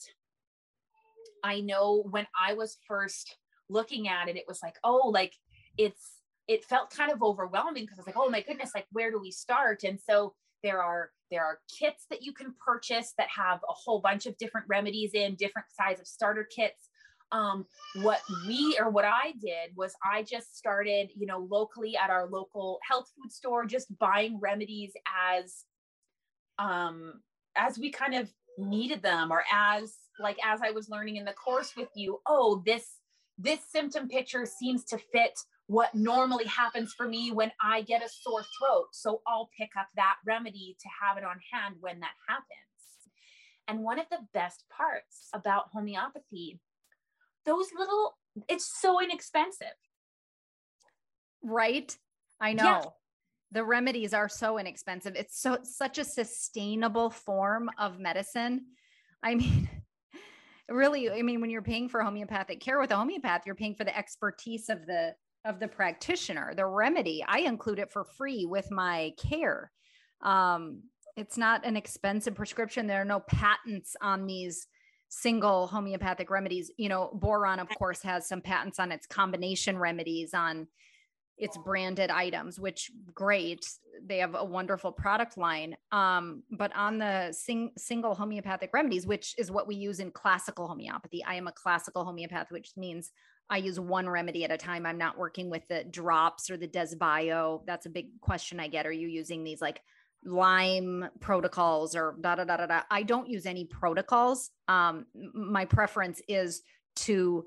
[1.44, 3.38] I know when I was first
[3.70, 5.34] looking at it, it was like, oh, like
[5.78, 6.18] it's,
[6.48, 9.20] it felt kind of overwhelming because I was like, oh my goodness, like where do
[9.20, 9.84] we start?
[9.84, 14.00] And so there are there are kits that you can purchase that have a whole
[14.00, 16.90] bunch of different remedies in different size of starter kits.
[17.34, 17.66] Um,
[17.96, 22.30] what we or what I did was I just started, you know, locally at our
[22.30, 24.94] local health food store, just buying remedies
[25.36, 25.66] as
[26.60, 27.22] um
[27.56, 31.34] as we kind of needed them or as like as i was learning in the
[31.34, 32.96] course with you oh this
[33.38, 38.10] this symptom picture seems to fit what normally happens for me when i get a
[38.10, 38.88] sore throat.
[38.92, 42.48] So i'll pick up that remedy to have it on hand when that happens.
[43.68, 46.60] And one of the best parts about homeopathy
[47.46, 49.68] those little it's so inexpensive.
[51.44, 51.96] Right?
[52.40, 52.64] I know.
[52.64, 52.82] Yeah.
[53.52, 55.16] The remedies are so inexpensive.
[55.16, 58.66] It's so such a sustainable form of medicine.
[59.24, 59.70] I mean,
[60.70, 63.86] really, I mean, when you're paying for homeopathic care with a homeopath, you're paying for
[63.86, 65.16] the expertise of the
[65.48, 66.54] of the practitioner.
[66.56, 69.72] The remedy, I include it for free with my care.
[70.22, 70.84] Um,
[71.16, 72.86] it's not an expensive prescription.
[72.86, 74.68] There are no patents on these
[75.10, 76.70] single homeopathic remedies.
[76.78, 80.68] You know, Boiron, of course, has some patents on its combination remedies on
[81.38, 83.64] it's branded items which great
[84.04, 89.36] they have a wonderful product line um, but on the sing- single homeopathic remedies which
[89.38, 93.12] is what we use in classical homeopathy i am a classical homeopath which means
[93.50, 96.68] i use one remedy at a time i'm not working with the drops or the
[96.68, 99.82] desbio that's a big question i get are you using these like
[100.26, 105.64] Lyme protocols or da da da da da i don't use any protocols um, my
[105.64, 106.64] preference is
[106.96, 107.46] to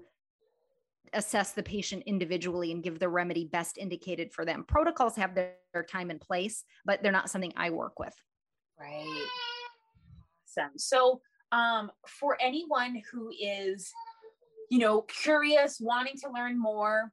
[1.13, 4.65] assess the patient individually and give the remedy best indicated for them.
[4.67, 8.15] Protocols have their, their time and place, but they're not something I work with.
[8.79, 9.27] Right.
[10.47, 10.73] Awesome.
[10.77, 11.21] So,
[11.53, 13.91] um, for anyone who is,
[14.71, 17.13] you know, curious, wanting to learn more,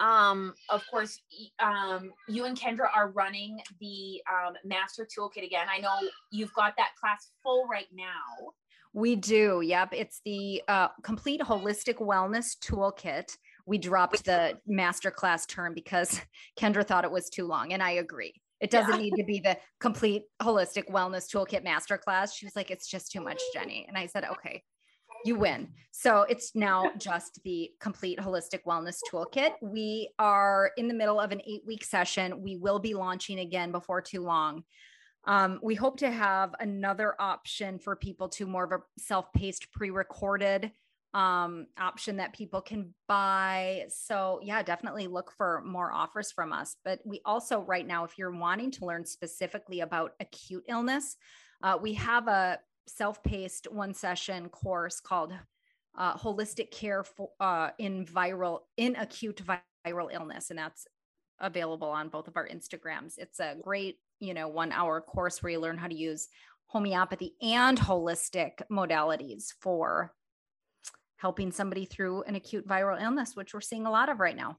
[0.00, 1.20] um, of course,
[1.58, 5.66] um, you and Kendra are running the um, master toolkit again.
[5.70, 5.94] I know
[6.30, 8.52] you've got that class full right now.
[8.92, 9.60] We do.
[9.64, 9.88] Yep.
[9.92, 13.36] It's the uh, complete holistic wellness toolkit.
[13.66, 16.20] We dropped the masterclass term because
[16.58, 17.72] Kendra thought it was too long.
[17.72, 18.34] And I agree.
[18.60, 19.02] It doesn't yeah.
[19.02, 22.34] need to be the complete holistic wellness toolkit masterclass.
[22.34, 23.84] She was like, it's just too much, Jennie.
[23.88, 24.62] And I said, okay,
[25.24, 25.68] you win.
[25.90, 29.52] So it's now just the complete holistic wellness toolkit.
[29.62, 32.42] We are in the middle of an eight week session.
[32.42, 34.64] We will be launching again before too long.
[35.26, 40.70] Um, we hope to have another option for people to more of a self-paced pre-recorded
[41.14, 43.84] um, option that people can buy.
[43.88, 46.76] So yeah, definitely look for more offers from us.
[46.84, 51.16] But we also right now, if you're wanting to learn specifically about acute illness,
[51.62, 55.32] uh, we have a self-paced one session course called
[55.96, 59.40] uh, holistic care for, uh, in viral in acute
[59.86, 60.86] viral illness and that's
[61.40, 65.52] available on both of our instagrams it's a great you know one hour course where
[65.52, 66.28] you learn how to use
[66.66, 70.12] homeopathy and holistic modalities for
[71.16, 74.56] helping somebody through an acute viral illness which we're seeing a lot of right now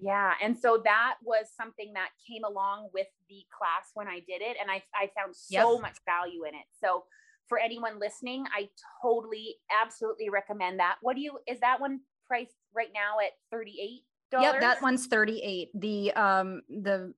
[0.00, 0.34] yeah.
[0.42, 4.56] And so that was something that came along with the class when I did it.
[4.60, 5.82] And I, I found so yep.
[5.82, 6.66] much value in it.
[6.80, 7.04] So
[7.48, 8.68] for anyone listening, I
[9.02, 10.96] totally, absolutely recommend that.
[11.02, 15.68] What do you, is that one priced right now at 38 Yeah, that one's 38.
[15.74, 17.14] The, um, the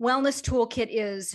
[0.00, 1.32] wellness toolkit is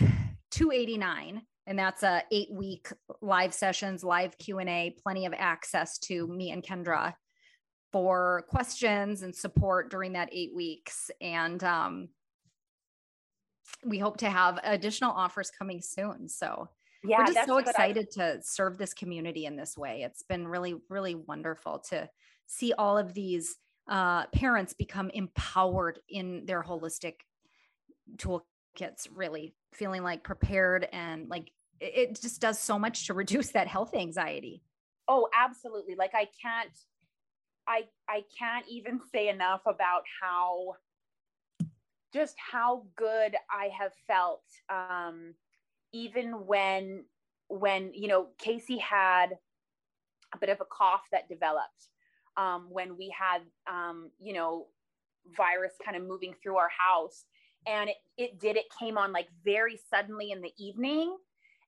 [0.51, 2.87] 289 and that's a eight week
[3.21, 7.13] live sessions live q&a plenty of access to me and kendra
[7.91, 11.09] for questions and support during that eight weeks.
[11.21, 12.09] And um,
[13.85, 16.27] we hope to have additional offers coming soon.
[16.27, 16.69] So
[17.03, 20.01] yeah, we're just so excited to serve this community in this way.
[20.03, 22.09] It's been really, really wonderful to
[22.47, 23.57] see all of these
[23.89, 27.15] uh, parents become empowered in their holistic
[28.17, 33.67] toolkits, really feeling like prepared and like it just does so much to reduce that
[33.67, 34.63] health anxiety.
[35.07, 35.95] Oh, absolutely.
[35.95, 36.77] Like I can't
[37.67, 40.75] I I can't even say enough about how
[42.13, 45.33] just how good I have felt um,
[45.93, 47.05] even when
[47.49, 49.38] when you know Casey had
[50.33, 51.89] a bit of a cough that developed
[52.35, 54.67] um, when we had um, you know
[55.35, 57.25] virus kind of moving through our house
[57.65, 61.17] and it, it did it came on like very suddenly in the evening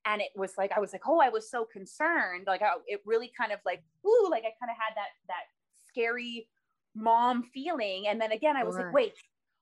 [0.06, 3.02] and it was like i was like oh i was so concerned like I, it
[3.06, 5.44] really kind of like ooh like i kind of had that that
[5.90, 6.48] scary
[6.96, 8.08] mom feeling.
[8.08, 8.86] And then again, I was sure.
[8.86, 9.14] like, wait,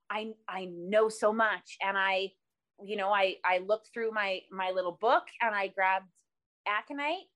[0.10, 1.78] I I know so much.
[1.82, 2.32] And I,
[2.84, 6.10] you know, I I looked through my my little book and I grabbed
[6.68, 7.28] aconite,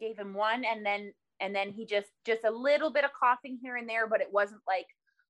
[0.00, 3.58] gave him one, and then and then he just just a little bit of coughing
[3.60, 4.86] here and there, but it wasn't like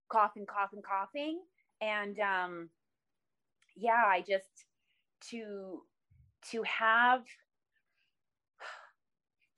[0.08, 1.40] coughing, coughing, coughing.
[1.80, 2.70] And um
[3.76, 4.66] yeah, I just
[5.30, 5.82] to
[6.50, 7.22] to have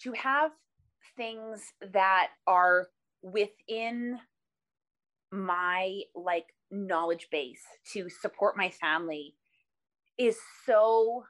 [0.02, 0.52] to have
[1.16, 2.88] things that are
[3.22, 4.18] within
[5.30, 7.62] my like knowledge base
[7.92, 9.34] to support my family
[10.18, 11.24] is so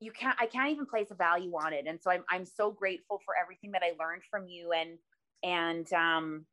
[0.00, 1.84] you can't i can't even place a value on it.
[1.86, 4.98] And so i'm, I'm so grateful for everything that i learned from you and
[5.42, 6.46] and um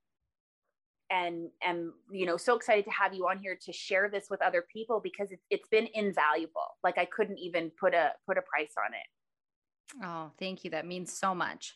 [1.11, 4.41] and and you know so excited to have you on here to share this with
[4.41, 6.77] other people because it's, it's been invaluable.
[6.83, 10.03] Like i couldn't even put a put a price on it.
[10.03, 10.71] Oh thank you.
[10.71, 11.75] That means so much.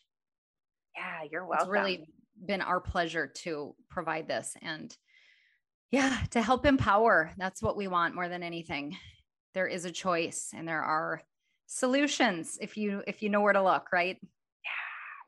[0.95, 2.09] Yeah you're welcome it's really
[2.45, 4.95] been our pleasure to provide this and
[5.91, 7.31] yeah, to help empower.
[7.37, 8.97] That's what we want more than anything.
[9.53, 11.21] There is a choice and there are
[11.67, 14.17] solutions if you if you know where to look, right?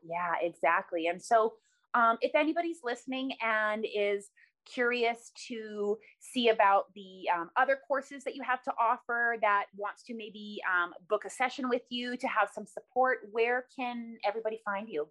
[0.04, 1.06] Yeah, yeah, exactly.
[1.06, 1.54] And so
[1.94, 4.30] um, if anybody's listening and is
[4.64, 10.04] curious to see about the um, other courses that you have to offer that wants
[10.04, 14.60] to maybe um, book a session with you to have some support where can everybody
[14.64, 15.08] find you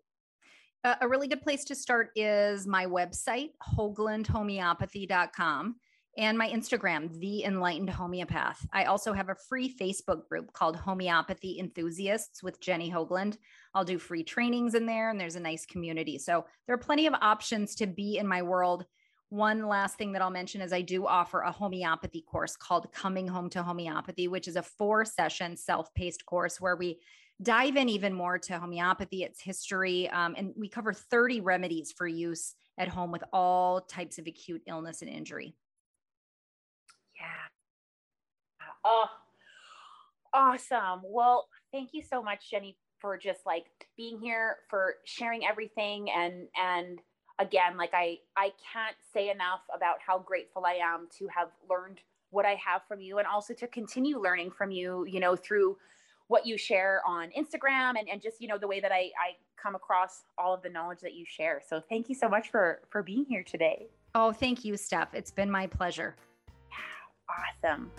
[0.83, 5.75] a really good place to start is my website, hoglundhomeopathy.com,
[6.17, 8.67] and my Instagram, The Enlightened Homeopath.
[8.73, 13.37] I also have a free Facebook group called Homeopathy Enthusiasts with Jennie Hoglund.
[13.73, 16.17] I'll do free trainings in there, and there's a nice community.
[16.17, 18.85] So there are plenty of options to be in my world.
[19.29, 23.29] One last thing that I'll mention is I do offer a homeopathy course called Coming
[23.29, 26.99] Home to Homeopathy, which is a four session self paced course where we
[27.41, 32.05] dive in even more to homeopathy, its history, um, and we cover 30 remedies for
[32.05, 35.55] use at home with all types of acute illness and injury.
[38.83, 39.07] Oh,
[40.33, 41.01] awesome.
[41.03, 43.65] Well, thank you so much, Jennie, for just like
[43.97, 46.99] being here, for sharing everything, and and
[47.39, 51.99] again, like I I can't say enough about how grateful I am to have learned
[52.29, 55.05] what I have from you, and also to continue learning from you.
[55.07, 55.77] You know, through
[56.31, 59.35] what you share on Instagram and, and just, you know, the way that I, I
[59.61, 61.61] come across all of the knowledge that you share.
[61.67, 63.87] So thank you so much for, for being here today.
[64.15, 65.13] Oh, thank you, Steph.
[65.13, 66.15] It's been my pleasure.
[66.69, 67.91] Yeah, awesome.